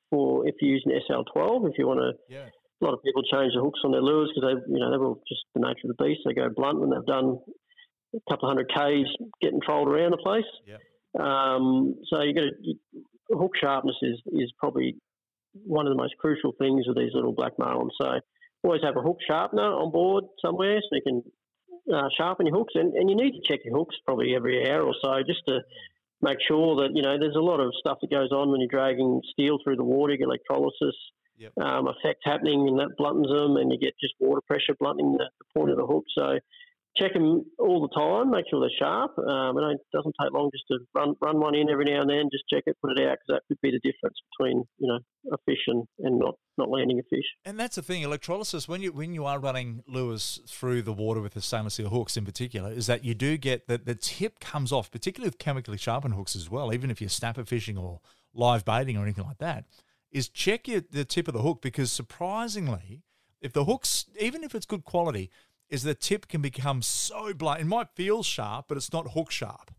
for 0.10 0.48
if 0.48 0.56
you're 0.62 0.76
using 0.76 0.92
SL12. 0.92 1.70
If 1.70 1.78
you 1.78 1.88
want 1.88 2.00
to, 2.00 2.34
yeah. 2.34 2.46
a 2.48 2.86
lot 2.86 2.94
of 2.94 3.04
people 3.04 3.24
change 3.24 3.54
the 3.56 3.62
hooks 3.62 3.80
on 3.84 3.92
their 3.92 4.02
lures 4.02 4.32
because 4.34 4.50
they, 4.50 4.74
you 4.74 4.80
know, 4.80 4.92
they're 4.92 5.04
all 5.04 5.22
just 5.28 5.42
the 5.54 5.62
nature 5.62 5.90
of 5.90 5.96
the 5.98 6.04
beast. 6.04 6.22
They 6.26 6.34
go 6.34 6.50
blunt 6.50 6.80
when 6.80 6.90
they've 6.90 7.06
done 7.06 7.40
a 8.16 8.32
couple 8.32 8.50
of 8.50 8.56
hundred 8.56 8.72
k's 8.74 9.08
getting 9.42 9.62
trolled 9.62 9.88
around 9.88 10.12
the 10.12 10.18
place. 10.18 10.50
Yeah. 10.66 10.78
Um, 11.20 11.96
so 12.10 12.22
you 12.22 12.34
got 12.34 12.42
to 12.42 13.38
hook 13.38 13.54
sharpness 13.62 13.96
is 14.02 14.22
is 14.28 14.52
probably 14.60 14.96
one 15.66 15.88
of 15.88 15.92
the 15.92 15.98
most 15.98 16.16
crucial 16.20 16.54
things 16.60 16.86
with 16.88 16.98
these 16.98 17.14
little 17.14 17.34
black 17.34 17.54
marlins. 17.60 17.90
So 18.00 18.20
always 18.64 18.82
have 18.84 18.98
a 18.98 19.02
hook 19.02 19.18
sharpener 19.28 19.64
on 19.64 19.92
board 19.92 20.26
somewhere 20.44 20.80
so 20.82 20.96
you 20.96 21.02
can 21.02 21.24
uh, 21.94 22.10
sharpen 22.18 22.46
your 22.46 22.58
hooks, 22.58 22.74
and, 22.76 22.94
and 22.94 23.10
you 23.10 23.16
need 23.16 23.32
to 23.32 23.42
check 23.48 23.62
your 23.64 23.78
hooks 23.78 23.96
probably 24.06 24.36
every 24.36 24.70
hour 24.70 24.84
or 24.84 24.96
so 25.02 25.20
just 25.26 25.42
to 25.48 25.60
make 26.22 26.38
sure 26.48 26.76
that 26.78 26.90
you 26.94 27.02
know 27.02 27.18
there's 27.20 27.36
a 27.36 27.40
lot 27.40 27.60
of 27.60 27.74
stuff 27.80 27.98
that 28.02 28.10
goes 28.10 28.32
on 28.32 28.52
when 28.52 28.60
you're 28.60 28.70
dragging 28.70 29.22
steel 29.32 29.58
through 29.64 29.76
the 29.76 29.84
water, 29.84 30.14
you 30.14 30.20
get 30.20 30.26
electrolysis 30.26 30.96
yep. 31.38 31.52
um, 31.62 31.88
effect 31.88 32.22
happening, 32.24 32.68
and 32.68 32.80
that 32.80 32.96
bluntens 32.98 33.30
them, 33.30 33.58
and 33.58 33.72
you 33.72 33.78
get 33.78 33.94
just 34.00 34.14
water 34.20 34.42
pressure 34.46 34.76
blunting 34.80 35.14
the, 35.14 35.30
the 35.40 35.46
point 35.56 35.72
of 35.72 35.78
the 35.78 35.86
hook. 35.86 36.06
So 36.18 36.40
check 37.00 37.14
them 37.14 37.46
all 37.60 37.82
the 37.82 37.94
time, 37.94 38.32
make 38.32 38.46
sure 38.50 38.60
they're 38.60 38.70
sharp. 38.80 39.18
Um, 39.18 39.58
it 39.58 39.80
doesn't 39.94 40.16
take 40.22 40.34
long 40.34 40.50
just 40.52 40.66
to 40.70 40.80
run 40.94 41.16
run 41.22 41.40
one 41.40 41.56
in 41.56 41.70
every 41.70 41.86
now 41.86 42.02
and 42.02 42.10
then, 42.10 42.30
just 42.32 42.46
check 42.52 42.64
it, 42.66 42.78
put 42.82 42.98
it 42.98 43.08
out, 43.08 43.18
because 43.18 43.40
that 43.40 43.42
could 43.48 43.62
be 43.62 43.72
the 43.72 43.80
difference 43.80 44.18
between 44.32 44.64
you 44.78 44.88
know 44.88 45.00
a 45.32 45.38
fish 45.46 45.64
and, 45.68 45.84
and 46.00 46.20
not 46.20 46.36
not 46.58 46.70
landing 46.70 47.00
a 47.00 47.04
fish. 47.04 47.26
And 47.46 47.60
that's 47.60 47.76
the 47.76 47.82
thing, 47.82 48.02
electrolysis 48.02 48.68
when 48.68 48.82
you 48.82 48.92
when 48.92 49.14
you 49.14 49.26
are 49.26 49.40
running 49.40 49.84
lures 49.88 50.40
through 50.48 50.82
the 50.82 50.94
water 50.94 51.22
with 51.22 51.34
the 51.34 51.42
stainless 51.42 51.76
steel 51.76 51.90
hooks 51.90 52.18
in 52.18 52.26
particular, 52.26 52.72
is 52.72 52.88
that 52.88 53.04
you 53.04 53.14
do 53.14 53.38
get 53.38 53.68
that 53.68 53.86
the 53.86 53.96
tip 53.96 54.40
comes 54.40 54.72
off, 54.72 54.92
particularly 54.92 55.28
with 55.28 55.40
chemically 55.40 55.78
sharpened 55.78 56.16
hooks 56.16 56.36
as 56.36 56.50
well, 56.50 56.74
even 56.74 56.92
if 56.92 57.02
you're 57.02 57.10
snapper 57.10 57.46
fishing 57.46 57.78
or 57.78 58.00
live 58.34 58.66
baiting 58.66 58.98
or 58.98 59.04
anything 59.04 59.26
like 59.26 59.40
that. 59.40 59.66
Is 60.10 60.30
check 60.30 60.70
your, 60.70 60.82
the 60.90 61.04
tip 61.04 61.28
of 61.28 61.34
the 61.34 61.42
hook 61.42 61.62
because 61.62 61.92
surprisingly, 61.92 63.04
if 63.42 63.52
the 63.54 63.66
hooks, 63.66 64.06
even 64.20 64.44
if 64.44 64.56
it's 64.56 64.66
good 64.66 64.86
quality, 64.86 65.30
is 65.70 65.84
the 65.84 65.96
tip 65.96 66.28
can 66.28 66.42
become 66.42 66.82
so 66.82 67.34
blunt. 67.34 67.62
It 67.62 67.66
might 67.66 67.90
feel 67.96 68.24
sharp, 68.24 68.66
but 68.68 68.78
it's 68.78 68.94
not 68.94 69.12
hook 69.12 69.32
sharp. 69.32 69.72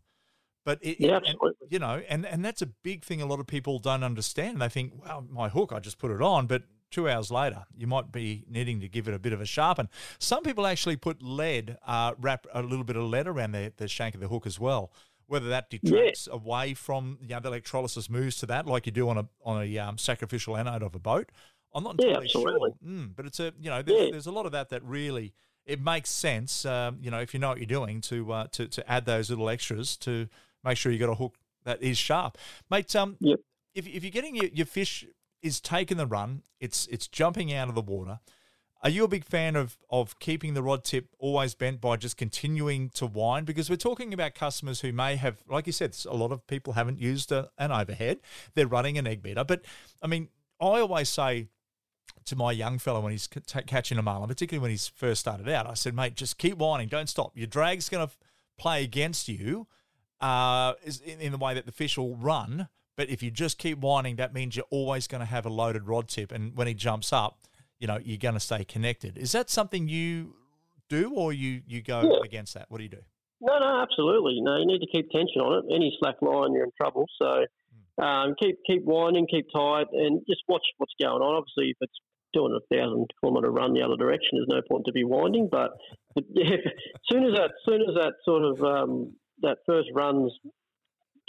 But 0.65 0.79
it, 0.81 0.99
yeah, 0.99 1.19
and, 1.25 1.37
you 1.69 1.79
know, 1.79 2.01
and 2.09 2.25
and 2.25 2.43
that's 2.43 2.61
a 2.61 2.67
big 2.67 3.03
thing. 3.03 3.21
A 3.21 3.25
lot 3.25 3.39
of 3.39 3.47
people 3.47 3.79
don't 3.79 4.03
understand. 4.03 4.61
They 4.61 4.69
think, 4.69 4.93
"Well, 5.03 5.25
my 5.29 5.49
hook, 5.49 5.71
I 5.73 5.79
just 5.79 5.97
put 5.97 6.11
it 6.11 6.21
on," 6.21 6.47
but 6.47 6.63
two 6.91 7.09
hours 7.09 7.31
later, 7.31 7.65
you 7.75 7.87
might 7.87 8.11
be 8.11 8.43
needing 8.49 8.79
to 8.81 8.87
give 8.87 9.07
it 9.07 9.13
a 9.13 9.19
bit 9.19 9.33
of 9.33 9.41
a 9.41 9.45
sharpen. 9.45 9.89
Some 10.19 10.43
people 10.43 10.67
actually 10.67 10.95
put 10.95 11.21
lead, 11.21 11.77
uh, 11.85 12.13
wrap 12.19 12.45
a 12.53 12.61
little 12.61 12.83
bit 12.83 12.95
of 12.95 13.03
lead 13.03 13.27
around 13.27 13.51
the, 13.53 13.73
the 13.77 13.87
shank 13.87 14.15
of 14.15 14.21
the 14.21 14.27
hook 14.27 14.45
as 14.45 14.59
well. 14.59 14.91
Whether 15.27 15.49
that 15.49 15.69
detracts 15.69 16.27
yeah. 16.27 16.35
away 16.35 16.73
from 16.73 17.19
you 17.21 17.29
know, 17.29 17.39
the 17.39 17.49
electrolysis 17.49 18.09
moves 18.09 18.37
to 18.37 18.47
that, 18.47 18.65
like 18.65 18.87
you 18.87 18.91
do 18.91 19.09
on 19.09 19.17
a 19.19 19.27
on 19.43 19.63
a 19.63 19.77
um, 19.77 19.97
sacrificial 19.97 20.57
anode 20.57 20.83
of 20.83 20.95
a 20.95 20.99
boat. 20.99 21.31
I'm 21.73 21.83
not 21.83 21.99
entirely 21.99 22.25
yeah, 22.33 22.41
sure, 22.41 22.71
mm, 22.83 23.15
but 23.15 23.27
it's 23.27 23.39
a 23.39 23.53
you 23.61 23.69
know 23.69 23.83
there's, 23.83 24.05
yeah. 24.05 24.11
there's 24.11 24.25
a 24.25 24.31
lot 24.31 24.47
of 24.47 24.51
that 24.53 24.69
that 24.69 24.83
really 24.83 25.33
it 25.69 25.81
makes 25.81 26.09
sense, 26.09 26.65
um, 26.65 26.97
you 27.01 27.11
know, 27.11 27.19
if 27.19 27.33
you 27.33 27.39
know 27.39 27.49
what 27.49 27.59
you're 27.59 27.67
doing, 27.67 28.01
to 28.01 28.31
uh, 28.33 28.47
to 28.53 28.67
to 28.67 28.91
add 28.91 29.05
those 29.05 29.29
little 29.29 29.49
extras 29.49 29.95
to 29.97 30.27
make 30.63 30.77
sure 30.77 30.91
you 30.91 30.97
got 30.97 31.09
a 31.09 31.15
hook 31.15 31.35
that 31.63 31.81
is 31.81 31.97
sharp, 31.97 32.37
mate. 32.69 32.95
Um, 32.95 33.17
yep. 33.19 33.39
if 33.75 33.87
if 33.87 34.03
you're 34.03 34.11
getting 34.11 34.35
your, 34.35 34.47
your 34.47 34.65
fish 34.65 35.05
is 35.41 35.61
taking 35.61 35.97
the 35.97 36.07
run, 36.07 36.41
it's 36.59 36.87
it's 36.87 37.07
jumping 37.07 37.53
out 37.53 37.69
of 37.69 37.75
the 37.75 37.81
water. 37.81 38.19
Are 38.81 38.89
you 38.89 39.03
a 39.03 39.07
big 39.07 39.25
fan 39.25 39.55
of 39.55 39.77
of 39.89 40.19
keeping 40.19 40.55
the 40.55 40.63
rod 40.63 40.83
tip 40.83 41.09
always 41.19 41.53
bent 41.53 41.81
by 41.81 41.97
just 41.97 42.17
continuing 42.17 42.89
to 42.95 43.05
wind? 43.05 43.45
Because 43.45 43.69
we're 43.69 43.75
talking 43.75 44.13
about 44.13 44.33
customers 44.33 44.81
who 44.81 44.91
may 44.91 45.17
have, 45.17 45.43
like 45.47 45.67
you 45.67 45.73
said, 45.73 45.95
a 46.09 46.15
lot 46.15 46.31
of 46.31 46.47
people 46.47 46.73
haven't 46.73 46.97
used 46.99 47.31
a, 47.31 47.49
an 47.59 47.71
overhead. 47.71 48.19
They're 48.55 48.67
running 48.67 48.97
an 48.97 49.05
egg 49.05 49.21
beater, 49.21 49.43
but 49.43 49.61
I 50.01 50.07
mean, 50.07 50.29
I 50.59 50.79
always 50.79 51.09
say 51.09 51.49
to 52.29 52.35
my 52.35 52.51
young 52.51 52.79
fellow 52.79 53.01
when 53.01 53.11
he's 53.11 53.27
c- 53.31 53.61
catching 53.67 53.97
a 53.97 54.01
marlin, 54.01 54.27
particularly 54.27 54.61
when 54.61 54.71
he's 54.71 54.87
first 54.87 55.21
started 55.21 55.49
out. 55.49 55.67
I 55.67 55.73
said, 55.73 55.93
mate, 55.93 56.15
just 56.15 56.37
keep 56.37 56.57
winding, 56.57 56.87
don't 56.87 57.09
stop. 57.09 57.31
Your 57.35 57.47
drag's 57.47 57.89
going 57.89 58.07
to 58.07 58.13
play 58.57 58.83
against 58.83 59.27
you 59.27 59.67
uh, 60.21 60.73
in, 61.05 61.19
in 61.19 61.31
the 61.31 61.37
way 61.37 61.53
that 61.53 61.65
the 61.65 61.71
fish 61.71 61.97
will 61.97 62.15
run. 62.15 62.69
But 62.95 63.09
if 63.09 63.23
you 63.23 63.31
just 63.31 63.57
keep 63.57 63.79
winding, 63.79 64.17
that 64.17 64.33
means 64.33 64.55
you're 64.55 64.65
always 64.69 65.07
going 65.07 65.21
to 65.21 65.25
have 65.25 65.45
a 65.45 65.49
loaded 65.49 65.87
rod 65.87 66.07
tip. 66.07 66.31
And 66.31 66.55
when 66.55 66.67
he 66.67 66.73
jumps 66.73 67.13
up, 67.13 67.39
you 67.79 67.87
know, 67.87 67.97
you're 68.03 68.17
going 68.17 68.33
to 68.33 68.39
stay 68.39 68.63
connected. 68.63 69.17
Is 69.17 69.31
that 69.31 69.49
something 69.49 69.87
you 69.87 70.35
do 70.89 71.13
or 71.13 71.31
you, 71.31 71.61
you 71.65 71.81
go 71.81 72.01
yeah. 72.01 72.25
against 72.25 72.53
that? 72.55 72.65
What 72.69 72.77
do 72.77 72.83
you 72.83 72.89
do? 72.89 73.03
No, 73.41 73.57
no, 73.57 73.81
absolutely. 73.81 74.41
No, 74.41 74.57
you 74.57 74.65
need 74.65 74.79
to 74.79 74.87
keep 74.91 75.09
tension 75.11 75.41
on 75.41 75.63
it. 75.63 75.73
Any 75.73 75.95
slack 75.99 76.21
line, 76.21 76.53
you're 76.53 76.65
in 76.65 76.71
trouble. 76.75 77.05
So 77.17 77.45
hmm. 77.97 78.03
um, 78.03 78.35
keep 78.37 78.59
keep 78.67 78.83
winding, 78.83 79.27
keep 79.27 79.47
tight, 79.55 79.87
and 79.93 80.21
just 80.27 80.41
watch 80.49 80.63
what's 80.77 80.91
going 81.01 81.21
on. 81.21 81.35
Obviously, 81.35 81.69
if 81.69 81.77
it's 81.79 81.97
doing 82.33 82.57
a 82.57 82.75
thousand 82.75 83.07
kilometre 83.19 83.51
run 83.51 83.73
the 83.73 83.81
other 83.81 83.97
direction, 83.97 84.31
there's 84.33 84.47
no 84.47 84.61
point 84.69 84.85
to 84.85 84.91
be 84.91 85.03
winding. 85.03 85.49
But 85.51 85.71
yeah, 86.29 86.55
as 86.55 87.01
soon 87.11 87.23
as 87.25 87.35
that, 87.35 87.51
as 87.51 87.65
soon 87.67 87.81
as 87.81 87.95
that 87.95 88.13
sort 88.25 88.43
of 88.43 88.61
um, 88.63 89.13
that 89.41 89.57
first 89.65 89.89
run's 89.93 90.31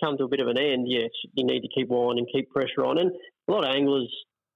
come 0.02 0.16
to 0.18 0.24
a 0.24 0.28
bit 0.28 0.40
of 0.40 0.48
an 0.48 0.58
end, 0.58 0.86
yes, 0.88 1.10
you 1.34 1.44
need 1.44 1.60
to 1.60 1.68
keep 1.74 1.88
winding, 1.88 2.26
keep 2.32 2.50
pressure 2.50 2.84
on. 2.84 2.98
And 2.98 3.10
a 3.48 3.52
lot 3.52 3.64
of 3.64 3.74
anglers, 3.74 4.10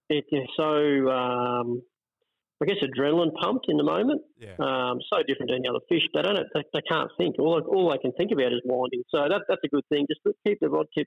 it, 0.08 0.24
they're 0.30 0.42
so, 0.56 1.10
um, 1.10 1.82
I 2.62 2.66
guess, 2.66 2.76
adrenaline 2.82 3.34
pumped 3.34 3.66
in 3.68 3.76
the 3.76 3.84
moment. 3.84 4.22
Yeah. 4.38 4.54
Um, 4.58 4.98
so 5.12 5.22
different 5.26 5.50
to 5.50 5.56
any 5.56 5.68
other 5.68 5.84
fish. 5.88 6.02
They 6.14 6.22
don't, 6.22 6.38
they, 6.54 6.62
they 6.72 6.80
can't 6.88 7.10
think. 7.18 7.36
All, 7.38 7.60
all 7.60 7.90
they 7.90 7.98
can 7.98 8.12
think 8.12 8.32
about 8.32 8.52
is 8.52 8.60
winding. 8.64 9.02
So 9.10 9.26
that, 9.28 9.42
that's 9.48 9.60
a 9.64 9.68
good 9.68 9.84
thing. 9.90 10.06
Just 10.08 10.36
keep 10.46 10.58
the 10.60 10.68
rod 10.68 10.86
tip. 10.96 11.06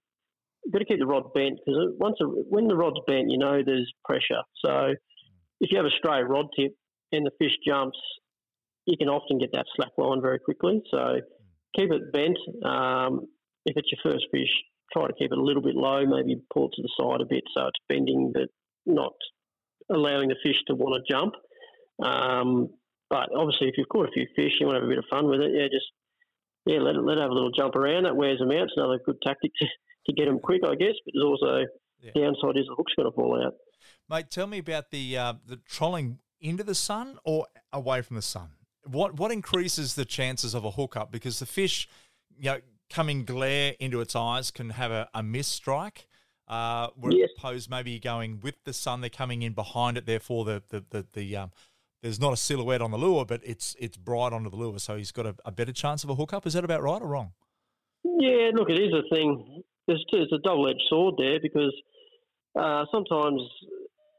Got 0.71 0.79
to 0.79 0.85
keep 0.85 0.99
the 0.99 1.07
rod 1.07 1.33
bent 1.33 1.59
because 1.65 1.93
once 1.97 2.17
a, 2.21 2.25
when 2.25 2.67
the 2.67 2.75
rod's 2.75 2.99
bent, 3.07 3.29
you 3.29 3.37
know 3.37 3.61
there's 3.65 3.91
pressure. 4.03 4.41
So 4.65 4.93
if 5.59 5.71
you 5.71 5.77
have 5.77 5.85
a 5.85 5.97
straight 5.97 6.27
rod 6.27 6.47
tip 6.57 6.73
and 7.11 7.25
the 7.25 7.31
fish 7.39 7.55
jumps, 7.65 7.97
you 8.85 8.97
can 8.97 9.09
often 9.09 9.37
get 9.37 9.51
that 9.53 9.65
slack 9.75 9.91
line 9.97 10.21
very 10.21 10.39
quickly. 10.39 10.81
So 10.91 11.19
keep 11.75 11.91
it 11.91 12.13
bent. 12.13 12.37
Um, 12.63 13.27
if 13.65 13.75
it's 13.75 13.91
your 13.91 14.13
first 14.13 14.25
fish, 14.31 14.49
try 14.93 15.07
to 15.07 15.13
keep 15.13 15.31
it 15.31 15.37
a 15.37 15.43
little 15.43 15.61
bit 15.61 15.75
low, 15.75 16.05
maybe 16.05 16.41
pull 16.53 16.67
it 16.67 16.73
to 16.75 16.81
the 16.81 16.89
side 16.99 17.21
a 17.21 17.25
bit 17.25 17.43
so 17.53 17.67
it's 17.67 17.79
bending 17.89 18.31
but 18.33 18.47
not 18.85 19.13
allowing 19.89 20.29
the 20.29 20.35
fish 20.43 20.55
to 20.67 20.75
want 20.75 20.95
to 20.95 21.13
jump. 21.13 21.33
Um, 22.03 22.69
but 23.09 23.29
obviously, 23.35 23.67
if 23.67 23.75
you've 23.77 23.89
caught 23.89 24.09
a 24.09 24.11
few 24.11 24.27
fish, 24.35 24.53
you 24.59 24.67
want 24.67 24.77
to 24.77 24.81
have 24.81 24.87
a 24.87 24.91
bit 24.91 24.99
of 24.99 25.05
fun 25.09 25.27
with 25.27 25.41
it. 25.41 25.51
Yeah, 25.53 25.67
just 25.67 25.87
yeah, 26.65 26.79
let 26.79 26.95
it, 26.95 27.03
let 27.03 27.17
it 27.17 27.21
have 27.21 27.31
a 27.31 27.33
little 27.33 27.51
jump 27.51 27.75
around. 27.75 28.03
That 28.03 28.15
wears 28.15 28.39
them 28.39 28.51
out. 28.51 28.67
It's 28.67 28.73
another 28.75 28.99
good 29.05 29.17
tactic 29.25 29.51
to, 29.59 29.65
to 30.07 30.13
get 30.13 30.25
them 30.25 30.39
quick, 30.39 30.61
I 30.67 30.75
guess. 30.75 30.95
But 31.05 31.13
there's 31.15 31.25
also 31.25 31.65
yeah. 32.03 32.11
downside 32.15 32.59
is 32.59 32.67
the 32.67 32.75
hook's 32.75 32.95
going 32.95 33.09
to 33.09 33.15
fall 33.15 33.41
out. 33.41 33.53
Mate, 34.09 34.29
tell 34.29 34.47
me 34.47 34.59
about 34.59 34.91
the 34.91 35.17
uh, 35.17 35.33
the 35.45 35.57
trolling 35.57 36.19
into 36.39 36.63
the 36.63 36.75
sun 36.75 37.17
or 37.23 37.47
away 37.73 38.01
from 38.01 38.15
the 38.15 38.21
sun. 38.21 38.49
What 38.85 39.19
what 39.19 39.31
increases 39.31 39.95
the 39.95 40.05
chances 40.05 40.53
of 40.53 40.63
a 40.63 40.71
hookup? 40.71 41.11
Because 41.11 41.39
the 41.39 41.45
fish, 41.45 41.89
you 42.37 42.51
know, 42.51 42.59
coming 42.89 43.25
glare 43.25 43.75
into 43.79 43.99
its 43.99 44.15
eyes 44.15 44.51
can 44.51 44.71
have 44.71 44.91
a, 44.91 45.09
a 45.13 45.23
miss 45.23 45.47
strike. 45.47 46.07
Uh, 46.47 46.87
where 46.95 47.11
yes. 47.11 47.27
opposed 47.37 47.69
maybe 47.69 47.99
going 47.99 48.39
with 48.39 48.55
the 48.63 48.71
sun, 48.71 49.01
they're 49.01 49.09
coming 49.09 49.41
in 49.41 49.51
behind 49.51 49.97
it. 49.97 50.05
Therefore, 50.05 50.45
the 50.45 50.63
the 50.69 50.85
the, 50.89 51.05
the 51.11 51.35
um, 51.35 51.51
there's 52.01 52.21
not 52.21 52.31
a 52.31 52.37
silhouette 52.37 52.81
on 52.81 52.91
the 52.91 52.97
lure, 52.97 53.25
but 53.25 53.41
it's 53.43 53.75
it's 53.77 53.97
bright 53.97 54.31
onto 54.31 54.49
the 54.49 54.55
lure, 54.55 54.79
so 54.79 54.95
he's 54.95 55.11
got 55.11 55.25
a, 55.25 55.35
a 55.43 55.51
better 55.51 55.73
chance 55.73 56.05
of 56.05 56.09
a 56.09 56.15
hookup. 56.15 56.47
Is 56.47 56.53
that 56.53 56.63
about 56.63 56.81
right 56.81 57.01
or 57.01 57.07
wrong? 57.07 57.33
Yeah, 58.05 58.51
look, 58.53 58.69
it 58.69 58.79
is 58.79 58.93
a 58.93 59.13
thing. 59.13 59.63
It's, 59.89 60.03
it's 60.13 60.31
a 60.31 60.37
double 60.37 60.69
edged 60.69 60.83
sword 60.89 61.15
there 61.17 61.39
because 61.41 61.73
uh, 62.57 62.85
sometimes 62.93 63.41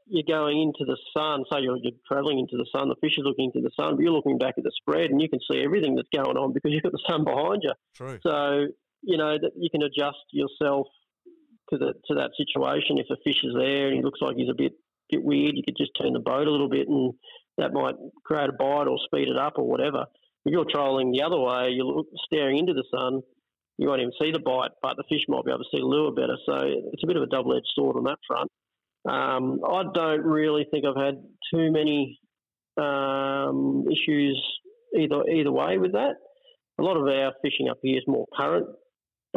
you're 0.09 0.23
going 0.27 0.61
into 0.61 0.85
the 0.85 0.97
sun, 1.15 1.45
so 1.51 1.57
you're, 1.59 1.77
you're 1.77 1.93
travelling 2.07 2.39
into 2.39 2.57
the 2.57 2.65
sun, 2.75 2.89
the 2.89 2.95
fish 2.95 3.13
is 3.17 3.23
looking 3.23 3.51
into 3.53 3.61
the 3.61 3.71
sun, 3.79 3.95
but 3.95 4.01
you're 4.01 4.11
looking 4.11 4.37
back 4.37 4.55
at 4.57 4.63
the 4.63 4.71
spread 4.81 5.11
and 5.11 5.21
you 5.21 5.29
can 5.29 5.39
see 5.49 5.61
everything 5.63 5.95
that's 5.95 6.09
going 6.13 6.37
on 6.37 6.53
because 6.53 6.71
you've 6.71 6.83
got 6.83 6.91
the 6.91 7.03
sun 7.07 7.23
behind 7.23 7.61
you. 7.63 7.73
True. 7.95 8.19
So, 8.23 8.67
you 9.01 9.17
know, 9.17 9.37
that 9.37 9.51
you 9.55 9.69
can 9.69 9.83
adjust 9.83 10.17
yourself 10.31 10.87
to, 11.71 11.77
the, 11.77 11.93
to 12.07 12.15
that 12.15 12.31
situation. 12.37 12.97
If 12.97 13.07
a 13.11 13.17
fish 13.23 13.43
is 13.43 13.53
there 13.55 13.87
and 13.87 13.95
he 13.95 14.01
looks 14.01 14.19
like 14.21 14.35
he's 14.35 14.49
a 14.49 14.57
bit, 14.57 14.73
bit 15.09 15.23
weird, 15.23 15.55
you 15.55 15.63
could 15.63 15.77
just 15.77 15.91
turn 15.99 16.13
the 16.13 16.19
boat 16.19 16.47
a 16.47 16.51
little 16.51 16.69
bit 16.69 16.87
and 16.87 17.13
that 17.57 17.73
might 17.73 17.95
create 18.25 18.49
a 18.49 18.53
bite 18.53 18.87
or 18.87 18.97
speed 19.05 19.27
it 19.27 19.37
up 19.37 19.53
or 19.57 19.67
whatever. 19.67 20.05
If 20.45 20.53
you're 20.53 20.65
trolling 20.65 21.11
the 21.11 21.21
other 21.21 21.37
way, 21.37 21.69
you're 21.71 22.03
staring 22.25 22.57
into 22.57 22.73
the 22.73 22.85
sun, 22.91 23.21
you 23.77 23.87
won't 23.87 24.01
even 24.01 24.13
see 24.19 24.31
the 24.31 24.39
bite, 24.39 24.71
but 24.81 24.97
the 24.97 25.03
fish 25.09 25.23
might 25.27 25.45
be 25.45 25.51
able 25.51 25.63
to 25.63 25.69
see 25.71 25.79
the 25.79 25.85
lure 25.85 26.11
better. 26.11 26.37
So 26.45 26.55
it's 26.91 27.03
a 27.03 27.07
bit 27.07 27.17
of 27.17 27.23
a 27.23 27.27
double 27.27 27.55
edged 27.55 27.67
sword 27.75 27.97
on 27.97 28.03
that 28.05 28.17
front. 28.27 28.49
Um, 29.07 29.59
I 29.65 29.83
don't 29.93 30.23
really 30.23 30.65
think 30.69 30.85
I've 30.85 31.01
had 31.01 31.15
too 31.53 31.71
many 31.71 32.19
um, 32.77 33.85
issues 33.87 34.41
either 34.97 35.23
either 35.29 35.51
way 35.51 35.77
with 35.77 35.93
that. 35.93 36.15
A 36.79 36.83
lot 36.83 36.97
of 36.97 37.03
our 37.03 37.33
fishing 37.41 37.69
up 37.69 37.77
here 37.81 37.97
is 37.97 38.03
more 38.07 38.25
current 38.37 38.67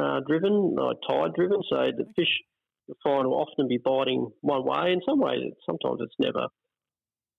uh, 0.01 0.20
driven, 0.27 0.77
tide 1.09 1.35
driven. 1.35 1.61
So 1.68 1.77
the 1.96 2.05
fish 2.16 2.29
you 2.88 2.94
find 3.03 3.27
will 3.27 3.40
often 3.40 3.68
be 3.68 3.79
biting 3.79 4.31
one 4.40 4.64
way. 4.64 4.92
In 4.92 5.01
some 5.07 5.20
ways, 5.20 5.40
sometimes 5.66 6.01
it's 6.01 6.14
never 6.18 6.46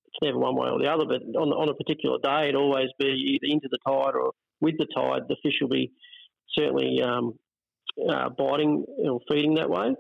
it's 0.07 0.21
never 0.21 0.37
one 0.37 0.55
way 0.55 0.69
or 0.69 0.79
the 0.79 0.91
other. 0.91 1.05
But 1.05 1.21
on 1.37 1.49
on 1.49 1.69
a 1.69 1.73
particular 1.73 2.17
day, 2.23 2.49
it 2.49 2.55
always 2.55 2.89
be 2.99 3.07
either 3.07 3.51
into 3.51 3.67
the 3.69 3.79
tide 3.85 4.15
or 4.15 4.31
with 4.61 4.75
the 4.77 4.87
tide. 4.95 5.23
The 5.27 5.37
fish 5.43 5.55
will 5.61 5.69
be 5.69 5.91
certainly 6.57 7.01
um, 7.01 7.33
uh, 8.09 8.29
biting 8.29 8.85
or 9.05 9.19
feeding 9.29 9.55
that 9.55 9.69
way. 9.69 9.95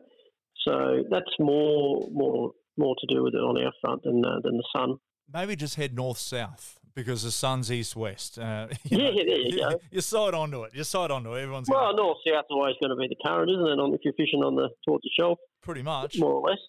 So 0.67 1.03
that's 1.09 1.31
more 1.39 2.07
more 2.11 2.51
more 2.77 2.95
to 2.99 3.15
do 3.15 3.23
with 3.23 3.33
it 3.35 3.39
on 3.39 3.61
our 3.63 3.71
front 3.81 4.03
than 4.03 4.23
uh, 4.25 4.39
than 4.43 4.57
the 4.57 4.67
sun. 4.75 4.97
Maybe 5.31 5.55
just 5.55 5.75
head 5.75 5.95
north 5.95 6.17
south 6.17 6.79
because 6.95 7.23
the 7.23 7.31
sun's 7.31 7.71
east 7.71 7.95
west. 7.95 8.37
Uh, 8.37 8.67
yeah, 8.83 8.97
know, 8.97 9.13
there 9.15 9.39
you 9.39 9.57
go. 9.57 9.79
You 9.91 10.01
side 10.01 10.33
onto 10.33 10.63
it. 10.63 10.73
You 10.73 10.83
side 10.83 11.11
onto 11.11 11.33
it. 11.33 11.41
Everyone's 11.41 11.69
well, 11.69 11.85
going 11.85 11.97
north 11.97 12.17
south 12.27 12.45
always 12.49 12.75
going 12.81 12.91
to 12.91 12.95
be 12.95 13.07
the 13.07 13.17
current, 13.25 13.49
isn't 13.49 13.67
it? 13.67 13.79
On 13.79 13.93
if 13.93 14.01
you're 14.03 14.13
fishing 14.13 14.43
on 14.43 14.55
the 14.55 14.69
towards 14.85 15.03
the 15.03 15.11
shelf, 15.17 15.39
pretty 15.61 15.81
much, 15.81 16.19
more 16.19 16.33
or 16.33 16.49
less. 16.49 16.59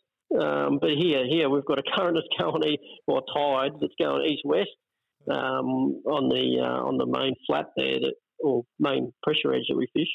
Um, 0.41 0.79
but 0.81 0.91
here, 0.99 1.25
here 1.29 1.49
we've 1.49 1.65
got 1.65 1.79
a 1.79 1.83
current 1.97 2.17
that's 2.17 2.43
going 2.43 2.65
east, 2.67 2.83
or 3.07 3.23
tide 3.35 3.73
that's 3.81 3.95
going 4.01 4.25
east 4.27 4.43
west 4.45 4.71
um, 5.31 6.03
on 6.07 6.29
the 6.29 6.61
uh, 6.61 6.83
on 6.85 6.99
the 6.99 7.07
main 7.07 7.35
flat 7.47 7.67
there, 7.77 8.01
that 8.01 8.15
or 8.41 8.65
main 8.79 9.13
pressure 9.23 9.55
edge 9.55 9.67
that 9.69 9.77
we 9.77 9.87
fish. 9.93 10.09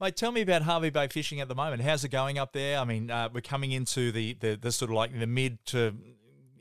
Mate, 0.00 0.16
tell 0.16 0.32
me 0.32 0.40
about 0.40 0.62
Hervey 0.62 0.88
Bay 0.88 1.08
fishing 1.08 1.40
at 1.42 1.48
the 1.48 1.54
moment. 1.54 1.82
How's 1.82 2.04
it 2.04 2.08
going 2.08 2.38
up 2.38 2.54
there? 2.54 2.78
I 2.78 2.84
mean, 2.84 3.10
uh, 3.10 3.28
we're 3.34 3.42
coming 3.42 3.72
into 3.72 4.10
the, 4.10 4.32
the, 4.32 4.54
the 4.54 4.72
sort 4.72 4.90
of 4.90 4.94
like 4.94 5.18
the 5.18 5.26
mid 5.26 5.64
to 5.66 5.94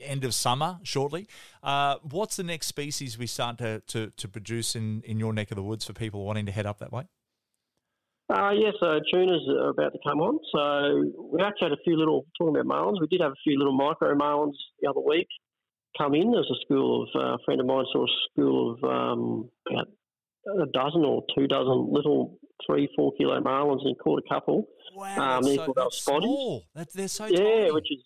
end 0.01 0.25
of 0.25 0.33
summer 0.33 0.77
shortly. 0.83 1.25
Uh, 1.63 1.95
what's 2.03 2.35
the 2.35 2.43
next 2.43 2.67
species 2.67 3.17
we 3.17 3.27
start 3.27 3.57
to, 3.59 3.79
to, 3.87 4.11
to, 4.17 4.27
produce 4.27 4.75
in, 4.75 5.01
in 5.05 5.19
your 5.19 5.31
neck 5.31 5.51
of 5.51 5.55
the 5.55 5.63
woods 5.63 5.85
for 5.85 5.93
people 5.93 6.25
wanting 6.25 6.45
to 6.47 6.51
head 6.51 6.65
up 6.65 6.79
that 6.79 6.91
way? 6.91 7.03
Uh, 8.29 8.51
yeah, 8.51 8.71
so 8.77 8.99
tunas 9.09 9.41
are 9.47 9.69
about 9.69 9.93
to 9.93 9.99
come 10.05 10.19
on. 10.19 10.37
So 10.53 11.29
we 11.31 11.41
actually 11.41 11.69
had 11.69 11.71
a 11.71 11.81
few 11.85 11.97
little, 11.97 12.25
talking 12.37 12.59
about 12.59 12.67
marlins, 12.67 12.99
we 12.99 13.07
did 13.07 13.21
have 13.21 13.31
a 13.31 13.41
few 13.43 13.57
little 13.57 13.73
micro 13.73 14.15
marlins 14.15 14.55
the 14.81 14.89
other 14.89 14.99
week 14.99 15.27
come 15.97 16.13
in. 16.13 16.31
There's 16.31 16.51
a 16.51 16.59
school 16.65 17.03
of, 17.03 17.09
uh, 17.15 17.35
a 17.35 17.37
friend 17.45 17.61
of 17.61 17.67
mine 17.67 17.85
saw 17.93 18.03
a 18.03 18.07
school 18.31 18.73
of 18.73 18.83
um, 18.83 19.49
about 19.71 19.87
a 20.45 20.65
dozen 20.73 21.05
or 21.05 21.23
two 21.35 21.47
dozen 21.47 21.87
little 21.91 22.38
three, 22.65 22.89
four 22.95 23.13
kilo 23.17 23.39
marlins 23.41 23.85
and 23.85 23.97
caught 23.99 24.23
a 24.25 24.33
couple. 24.33 24.67
Wow, 24.95 25.37
um, 25.37 25.43
so, 25.43 25.73
that's 25.75 26.03
small. 26.03 26.63
That, 26.75 26.93
they're 26.93 27.07
so 27.07 27.25
yeah, 27.25 27.37
tiny. 27.37 27.71
which 27.71 27.91
is 27.91 28.03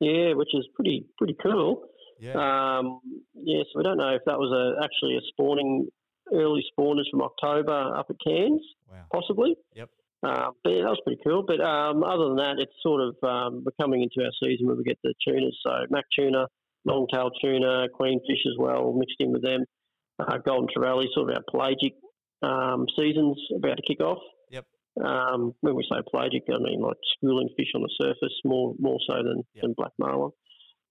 yeah, 0.00 0.32
which 0.34 0.54
is 0.54 0.66
pretty 0.74 1.06
pretty 1.18 1.36
cool. 1.42 1.84
Yeah. 2.18 2.34
Um, 2.34 3.00
yeah, 3.34 3.62
so 3.64 3.78
we 3.78 3.82
don't 3.82 3.98
know 3.98 4.14
if 4.14 4.22
that 4.26 4.38
was 4.38 4.52
a 4.52 4.84
actually 4.84 5.16
a 5.16 5.20
spawning 5.28 5.88
early 6.32 6.64
spawners 6.72 7.10
from 7.10 7.22
October 7.22 7.96
up 7.96 8.06
at 8.08 8.16
Cairns, 8.24 8.62
wow. 8.90 9.04
possibly. 9.12 9.56
Yep. 9.74 9.90
Uh, 10.22 10.50
but 10.62 10.70
yeah, 10.70 10.82
that 10.82 10.90
was 10.90 11.00
pretty 11.04 11.20
cool. 11.26 11.42
But 11.46 11.60
um, 11.60 12.04
other 12.04 12.28
than 12.28 12.36
that, 12.36 12.56
it's 12.58 12.72
sort 12.82 13.02
of 13.02 13.16
um, 13.28 13.64
we're 13.64 13.72
coming 13.80 14.02
into 14.02 14.24
our 14.24 14.32
season 14.40 14.66
where 14.66 14.76
we 14.76 14.84
get 14.84 14.98
the 15.02 15.14
tunas. 15.26 15.58
So 15.66 15.72
mac 15.90 16.04
tuna, 16.16 16.46
long-tailed 16.84 17.36
tuna, 17.42 17.88
queenfish 17.98 18.46
as 18.46 18.56
well, 18.58 18.92
mixed 18.92 19.16
in 19.18 19.32
with 19.32 19.42
them. 19.42 19.64
Uh, 20.18 20.38
golden 20.38 20.68
trevally, 20.68 21.06
sort 21.12 21.30
of 21.30 21.36
our 21.36 21.42
pelagic 21.50 21.94
um, 22.42 22.86
season's 22.98 23.38
about 23.56 23.76
to 23.76 23.82
kick 23.86 24.00
off. 24.00 24.18
Yep. 24.50 24.66
Um, 25.04 25.54
when 25.60 25.74
we 25.74 25.84
say 25.90 25.98
pelagic, 26.10 26.44
I 26.52 26.58
mean 26.58 26.80
like 26.80 26.96
schooling 27.16 27.48
fish 27.56 27.68
on 27.74 27.82
the 27.82 27.90
surface, 28.00 28.34
more 28.44 28.74
more 28.78 28.98
so 29.08 29.16
than, 29.16 29.42
yep. 29.54 29.62
than 29.62 29.74
black 29.74 29.92
marlin. 29.98 30.32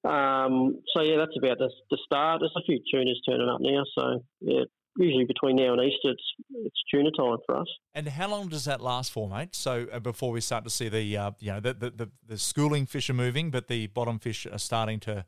Um, 0.03 0.81
so 0.95 1.03
yeah, 1.03 1.17
that's 1.17 1.37
about 1.37 1.59
the, 1.59 1.69
the 1.91 1.97
start. 2.05 2.41
There's 2.41 2.55
a 2.55 2.63
few 2.65 2.79
tunas 2.91 3.21
turning 3.27 3.49
up 3.49 3.59
now, 3.61 3.83
so 3.95 4.23
yeah, 4.39 4.63
usually 4.97 5.25
between 5.25 5.55
now 5.57 5.73
and 5.73 5.81
Easter, 5.81 6.11
it's 6.11 6.23
it's 6.49 6.83
tuna 6.91 7.11
time 7.11 7.37
for 7.45 7.57
us. 7.57 7.67
And 7.93 8.07
how 8.07 8.29
long 8.29 8.47
does 8.47 8.65
that 8.65 8.81
last 8.81 9.11
for, 9.11 9.29
mate? 9.29 9.55
So 9.55 9.87
uh, 9.91 9.99
before 9.99 10.31
we 10.31 10.41
start 10.41 10.63
to 10.63 10.69
see 10.69 10.89
the 10.89 11.17
uh, 11.17 11.31
you 11.39 11.51
know 11.51 11.59
the, 11.59 11.73
the, 11.73 11.89
the 11.91 12.09
the 12.27 12.37
schooling 12.37 12.85
fish 12.85 13.09
are 13.09 13.15
moving, 13.15 13.51
but 13.51 13.67
the 13.67 13.87
bottom 13.87 14.19
fish 14.19 14.47
are 14.51 14.59
starting 14.59 14.99
to 15.01 15.25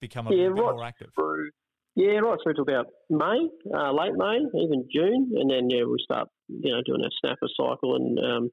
become 0.00 0.26
a 0.28 0.34
yeah, 0.34 0.44
bit 0.44 0.52
right 0.52 0.74
more 0.74 0.84
active. 0.84 1.10
Through 1.14 1.50
yeah, 1.96 2.18
right 2.18 2.38
through 2.42 2.54
to 2.54 2.62
about 2.62 2.86
May, 3.08 3.48
uh, 3.74 3.92
late 3.92 4.12
May, 4.14 4.38
even 4.62 4.86
June, 4.94 5.32
and 5.34 5.50
then 5.50 5.70
yeah, 5.70 5.84
we 5.84 5.96
start 6.04 6.28
you 6.46 6.70
know 6.70 6.82
doing 6.84 7.00
our 7.02 7.10
snapper 7.20 7.48
cycle 7.56 7.96
and 7.96 8.18
um, 8.18 8.50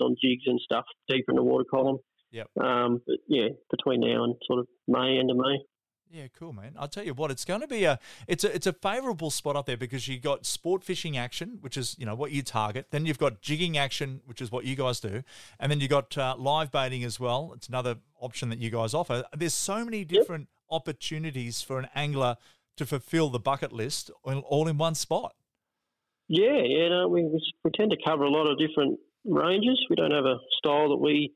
on 0.00 0.16
jigs 0.20 0.44
and 0.46 0.58
stuff 0.60 0.86
deeper 1.06 1.30
in 1.30 1.36
the 1.36 1.42
water 1.42 1.66
column. 1.70 1.98
Yep. 2.32 2.48
Um, 2.58 3.02
but 3.06 3.16
yeah, 3.28 3.48
between 3.70 4.00
now 4.00 4.24
and 4.24 4.34
sort 4.46 4.60
of 4.60 4.66
May, 4.88 5.18
end 5.18 5.30
of 5.30 5.36
May. 5.36 5.58
Yeah, 6.10 6.28
cool, 6.38 6.52
man. 6.52 6.72
I'll 6.78 6.88
tell 6.88 7.04
you 7.04 7.14
what, 7.14 7.30
it's 7.30 7.44
going 7.44 7.60
to 7.60 7.66
be 7.66 7.84
a 7.84 7.98
it's 8.26 8.44
a 8.44 8.54
it's 8.54 8.66
a 8.66 8.72
favourable 8.72 9.30
spot 9.30 9.56
up 9.56 9.66
there 9.66 9.76
because 9.76 10.08
you 10.08 10.18
got 10.18 10.46
sport 10.46 10.82
fishing 10.82 11.18
action, 11.18 11.58
which 11.60 11.76
is 11.76 11.96
you 11.98 12.06
know 12.06 12.14
what 12.14 12.30
you 12.30 12.42
target. 12.42 12.86
Then 12.92 13.04
you've 13.04 13.18
got 13.18 13.42
jigging 13.42 13.76
action, 13.76 14.20
which 14.24 14.40
is 14.40 14.50
what 14.50 14.64
you 14.64 14.76
guys 14.76 15.00
do, 15.00 15.22
and 15.60 15.70
then 15.70 15.80
you've 15.80 15.90
got 15.90 16.16
uh, 16.16 16.34
live 16.38 16.70
baiting 16.70 17.04
as 17.04 17.20
well. 17.20 17.52
It's 17.54 17.68
another 17.68 17.96
option 18.20 18.48
that 18.50 18.58
you 18.58 18.70
guys 18.70 18.94
offer. 18.94 19.24
There's 19.36 19.54
so 19.54 19.84
many 19.84 20.04
different 20.04 20.42
yep. 20.42 20.76
opportunities 20.76 21.60
for 21.60 21.78
an 21.78 21.88
angler 21.94 22.36
to 22.76 22.86
fulfill 22.86 23.30
the 23.30 23.38
bucket 23.38 23.72
list 23.72 24.10
all 24.24 24.68
in 24.68 24.78
one 24.78 24.94
spot. 24.94 25.34
Yeah, 26.28 26.62
yeah. 26.64 26.88
No, 26.88 27.08
we, 27.08 27.22
we 27.64 27.70
tend 27.74 27.90
to 27.92 27.96
cover 28.04 28.24
a 28.24 28.30
lot 28.30 28.50
of 28.50 28.58
different 28.58 28.98
ranges. 29.24 29.78
We 29.88 29.96
don't 29.96 30.10
have 30.10 30.24
a 30.24 30.38
style 30.58 30.90
that 30.90 30.96
we 30.96 31.32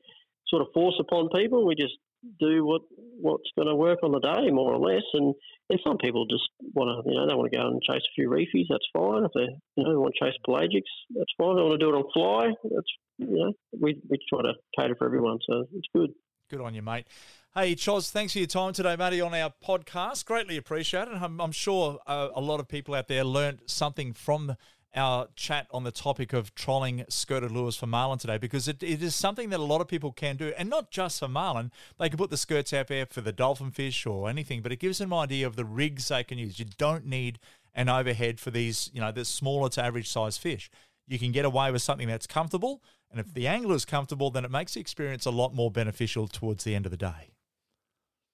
sort 0.47 0.61
of 0.61 0.67
force 0.73 0.95
upon 0.99 1.29
people. 1.29 1.65
We 1.65 1.75
just 1.75 1.95
do 2.39 2.65
what 2.65 2.81
what's 3.19 3.49
going 3.55 3.67
to 3.67 3.75
work 3.75 3.99
on 4.03 4.11
the 4.11 4.19
day, 4.19 4.51
more 4.51 4.73
or 4.73 4.79
less. 4.79 5.03
And 5.13 5.33
and 5.69 5.79
some 5.85 5.97
people 5.97 6.25
just 6.25 6.43
want 6.73 7.05
to, 7.05 7.09
you 7.09 7.15
know, 7.15 7.27
they 7.27 7.33
want 7.33 7.51
to 7.51 7.57
go 7.57 7.65
and 7.65 7.81
chase 7.81 8.01
a 8.01 8.13
few 8.15 8.29
reefies. 8.29 8.67
That's 8.69 8.85
fine. 8.93 9.23
If 9.23 9.31
they, 9.33 9.47
you 9.77 9.83
know, 9.83 9.99
want 9.99 10.13
to 10.19 10.25
chase 10.25 10.37
pelagics, 10.45 10.91
that's 11.15 11.31
fine. 11.37 11.55
They 11.55 11.63
want 11.63 11.79
to 11.79 11.85
do 11.85 11.89
it 11.89 11.97
on 11.97 12.11
fly. 12.13 12.51
That's, 12.63 12.91
you 13.17 13.37
know, 13.37 13.53
we 13.79 13.97
we 14.09 14.17
try 14.29 14.41
to 14.43 14.53
cater 14.77 14.95
for 14.95 15.05
everyone, 15.05 15.39
so 15.49 15.65
it's 15.73 15.87
good. 15.95 16.11
Good 16.49 16.61
on 16.61 16.75
you, 16.75 16.81
mate. 16.81 17.07
Hey, 17.53 17.75
Choz, 17.75 18.09
thanks 18.09 18.31
for 18.31 18.39
your 18.39 18.47
time 18.47 18.71
today, 18.71 18.95
Matty, 18.95 19.19
on 19.19 19.33
our 19.33 19.51
podcast. 19.61 20.23
Greatly 20.23 20.55
appreciated. 20.55 21.15
I'm, 21.15 21.41
I'm 21.41 21.51
sure 21.51 21.99
uh, 22.07 22.29
a 22.33 22.39
lot 22.39 22.61
of 22.61 22.69
people 22.69 22.95
out 22.95 23.09
there 23.09 23.25
learned 23.25 23.63
something 23.65 24.13
from 24.13 24.55
our 24.95 25.27
chat 25.35 25.67
on 25.71 25.83
the 25.83 25.91
topic 25.91 26.31
of 26.31 26.55
trolling 26.55 27.03
skirted 27.09 27.51
lures 27.51 27.75
for 27.75 27.87
marlin 27.87 28.19
today 28.19 28.37
because 28.37 28.69
it, 28.69 28.81
it 28.81 29.03
is 29.03 29.15
something 29.15 29.49
that 29.49 29.59
a 29.59 29.63
lot 29.63 29.81
of 29.81 29.87
people 29.89 30.13
can 30.13 30.37
do 30.37 30.53
and 30.57 30.69
not 30.69 30.91
just 30.91 31.19
for 31.19 31.29
marlin 31.29 31.71
they 31.97 32.09
can 32.09 32.17
put 32.17 32.29
the 32.29 32.35
skirts 32.35 32.73
out 32.73 32.87
there 32.87 33.05
for 33.05 33.21
the 33.21 33.31
dolphin 33.31 33.71
fish 33.71 34.05
or 34.05 34.29
anything 34.29 34.61
but 34.61 34.73
it 34.73 34.79
gives 34.79 34.97
them 34.97 35.13
an 35.13 35.19
idea 35.19 35.47
of 35.47 35.55
the 35.55 35.63
rigs 35.63 36.09
they 36.09 36.25
can 36.25 36.37
use 36.37 36.59
you 36.59 36.65
don't 36.77 37.05
need 37.05 37.39
an 37.73 37.87
overhead 37.87 38.37
for 38.37 38.51
these 38.51 38.89
you 38.93 38.99
know 38.99 39.13
the 39.13 39.23
smaller 39.23 39.69
to 39.69 39.81
average 39.81 40.09
size 40.09 40.37
fish 40.37 40.69
you 41.07 41.17
can 41.17 41.31
get 41.31 41.45
away 41.45 41.71
with 41.71 41.81
something 41.81 42.09
that's 42.09 42.27
comfortable 42.27 42.83
and 43.09 43.21
if 43.21 43.33
the 43.33 43.47
angler 43.47 43.75
is 43.75 43.85
comfortable 43.85 44.29
then 44.29 44.43
it 44.43 44.51
makes 44.51 44.73
the 44.73 44.81
experience 44.81 45.25
a 45.25 45.31
lot 45.31 45.55
more 45.55 45.71
beneficial 45.71 46.27
towards 46.27 46.65
the 46.65 46.75
end 46.75 46.85
of 46.85 46.91
the 46.91 46.97
day 46.97 47.30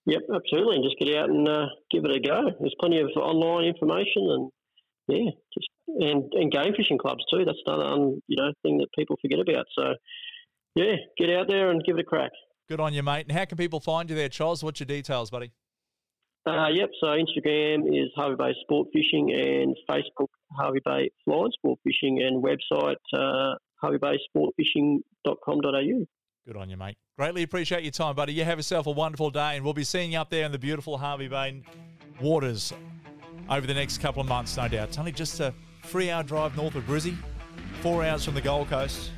Yep, 0.07 0.21
absolutely, 0.33 0.77
and 0.77 0.85
just 0.85 0.97
get 0.99 1.13
out 1.17 1.29
and 1.29 1.47
uh, 1.47 1.65
give 1.91 2.05
it 2.05 2.15
a 2.15 2.19
go. 2.21 2.49
There's 2.59 2.75
plenty 2.79 3.01
of 3.01 3.09
online 3.17 3.65
information, 3.65 4.29
and 4.29 4.49
yeah, 5.09 5.31
just 5.53 5.67
and, 5.87 6.31
and 6.33 6.49
game 6.49 6.73
fishing 6.77 6.97
clubs 6.97 7.25
too. 7.31 7.43
That's 7.43 7.57
another 7.65 7.83
um, 7.83 8.21
you 8.27 8.37
know 8.37 8.53
thing 8.63 8.77
that 8.77 8.87
people 8.97 9.17
forget 9.21 9.39
about. 9.39 9.65
So 9.77 9.95
yeah, 10.75 10.95
get 11.17 11.29
out 11.29 11.49
there 11.49 11.71
and 11.71 11.83
give 11.83 11.97
it 11.97 12.01
a 12.01 12.05
crack. 12.05 12.31
Good 12.69 12.79
on 12.79 12.93
you, 12.93 13.03
mate. 13.03 13.25
And 13.27 13.37
how 13.37 13.43
can 13.43 13.57
people 13.57 13.81
find 13.81 14.09
you 14.09 14.15
there, 14.15 14.29
Charles? 14.29 14.63
What's 14.63 14.79
your 14.79 14.87
details, 14.87 15.29
buddy? 15.29 15.51
Uh, 16.45 16.69
yep. 16.69 16.89
So 17.01 17.07
Instagram 17.07 17.89
is 17.89 18.09
Hervey 18.15 18.35
Bay 18.37 18.55
Sport 18.61 18.87
Fishing 18.93 19.33
and 19.33 19.75
Facebook 19.89 20.29
Hervey 20.57 20.79
Bay 20.85 21.11
Fly 21.25 21.47
Sport 21.53 21.79
Fishing 21.83 22.21
and 22.21 22.41
website 22.41 22.95
uh, 23.13 23.55
herveybaysportfishing.com.au. 23.83 26.05
Good 26.47 26.55
on 26.55 26.69
you, 26.69 26.77
mate. 26.77 26.95
Greatly 27.17 27.43
appreciate 27.43 27.83
your 27.83 27.91
time, 27.91 28.15
buddy. 28.15 28.31
You 28.31 28.45
have 28.45 28.57
yourself 28.57 28.87
a 28.87 28.91
wonderful 28.91 29.29
day, 29.29 29.57
and 29.57 29.65
we'll 29.65 29.73
be 29.73 29.83
seeing 29.83 30.13
you 30.13 30.19
up 30.19 30.29
there 30.29 30.45
in 30.45 30.53
the 30.53 30.57
beautiful 30.57 30.97
Hervey 30.97 31.27
Bay 31.27 31.61
waters 32.21 32.71
over 33.49 33.67
the 33.67 33.73
next 33.73 33.97
couple 33.97 34.21
of 34.21 34.29
months, 34.29 34.55
no 34.55 34.69
doubt. 34.69 34.87
It's 34.87 34.97
only 34.97 35.11
just 35.11 35.41
a 35.41 35.53
three-hour 35.83 36.23
drive 36.23 36.55
north 36.55 36.75
of 36.75 36.85
Brizzy, 36.85 37.17
four 37.81 38.05
hours 38.05 38.23
from 38.23 38.33
the 38.33 38.39
Gold 38.39 38.69
Coast. 38.69 39.11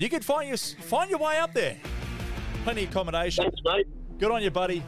You 0.00 0.08
could 0.08 0.24
find 0.24 0.48
your 0.48 0.56
find 0.56 1.08
your 1.08 1.20
way 1.20 1.38
up 1.38 1.54
there. 1.54 1.78
Plenty 2.64 2.82
of 2.82 2.90
accommodation. 2.90 3.44
Thanks, 3.44 3.60
mate. 3.64 3.86
Good 4.18 4.32
on 4.32 4.42
you, 4.42 4.50
buddy. 4.50 4.82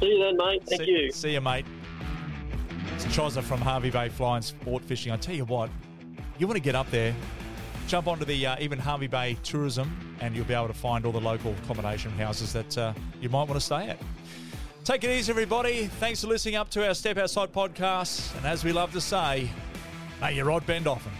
See 0.00 0.06
you 0.06 0.22
then, 0.22 0.36
mate. 0.36 0.64
Thank 0.66 0.82
see, 0.82 0.90
you. 0.90 1.12
See 1.12 1.32
you, 1.32 1.40
mate. 1.40 1.64
It's 2.94 3.06
Chozza 3.06 3.42
from 3.42 3.62
Hervey 3.62 3.88
Bay 3.88 4.10
Fly 4.10 4.36
and 4.36 4.44
Sport 4.44 4.84
Fishing. 4.84 5.12
I 5.12 5.16
tell 5.16 5.34
you 5.34 5.46
what, 5.46 5.70
you 6.38 6.46
want 6.46 6.58
to 6.58 6.62
get 6.62 6.74
up 6.74 6.90
there, 6.90 7.14
jump 7.88 8.06
onto 8.06 8.26
the 8.26 8.46
uh, 8.46 8.56
even 8.60 8.78
Hervey 8.78 9.06
Bay 9.06 9.38
Tourism, 9.42 10.05
and 10.20 10.34
you'll 10.34 10.44
be 10.44 10.54
able 10.54 10.68
to 10.68 10.74
find 10.74 11.04
all 11.04 11.12
the 11.12 11.20
local 11.20 11.54
accommodation 11.64 12.10
houses 12.12 12.52
that 12.52 12.78
uh, 12.78 12.92
you 13.20 13.28
might 13.28 13.48
want 13.48 13.54
to 13.54 13.60
stay 13.60 13.88
at. 13.88 13.98
Take 14.84 15.02
it 15.04 15.10
easy, 15.10 15.30
everybody. 15.32 15.86
Thanks 15.86 16.20
for 16.20 16.28
listening 16.28 16.54
up 16.54 16.70
to 16.70 16.86
our 16.86 16.94
Step 16.94 17.18
Outside 17.18 17.52
podcast. 17.52 18.36
And 18.36 18.46
as 18.46 18.62
we 18.62 18.72
love 18.72 18.92
to 18.92 19.00
say, 19.00 19.50
may 20.20 20.34
your 20.34 20.46
rod 20.46 20.64
bend 20.64 20.86
often. 20.86 21.12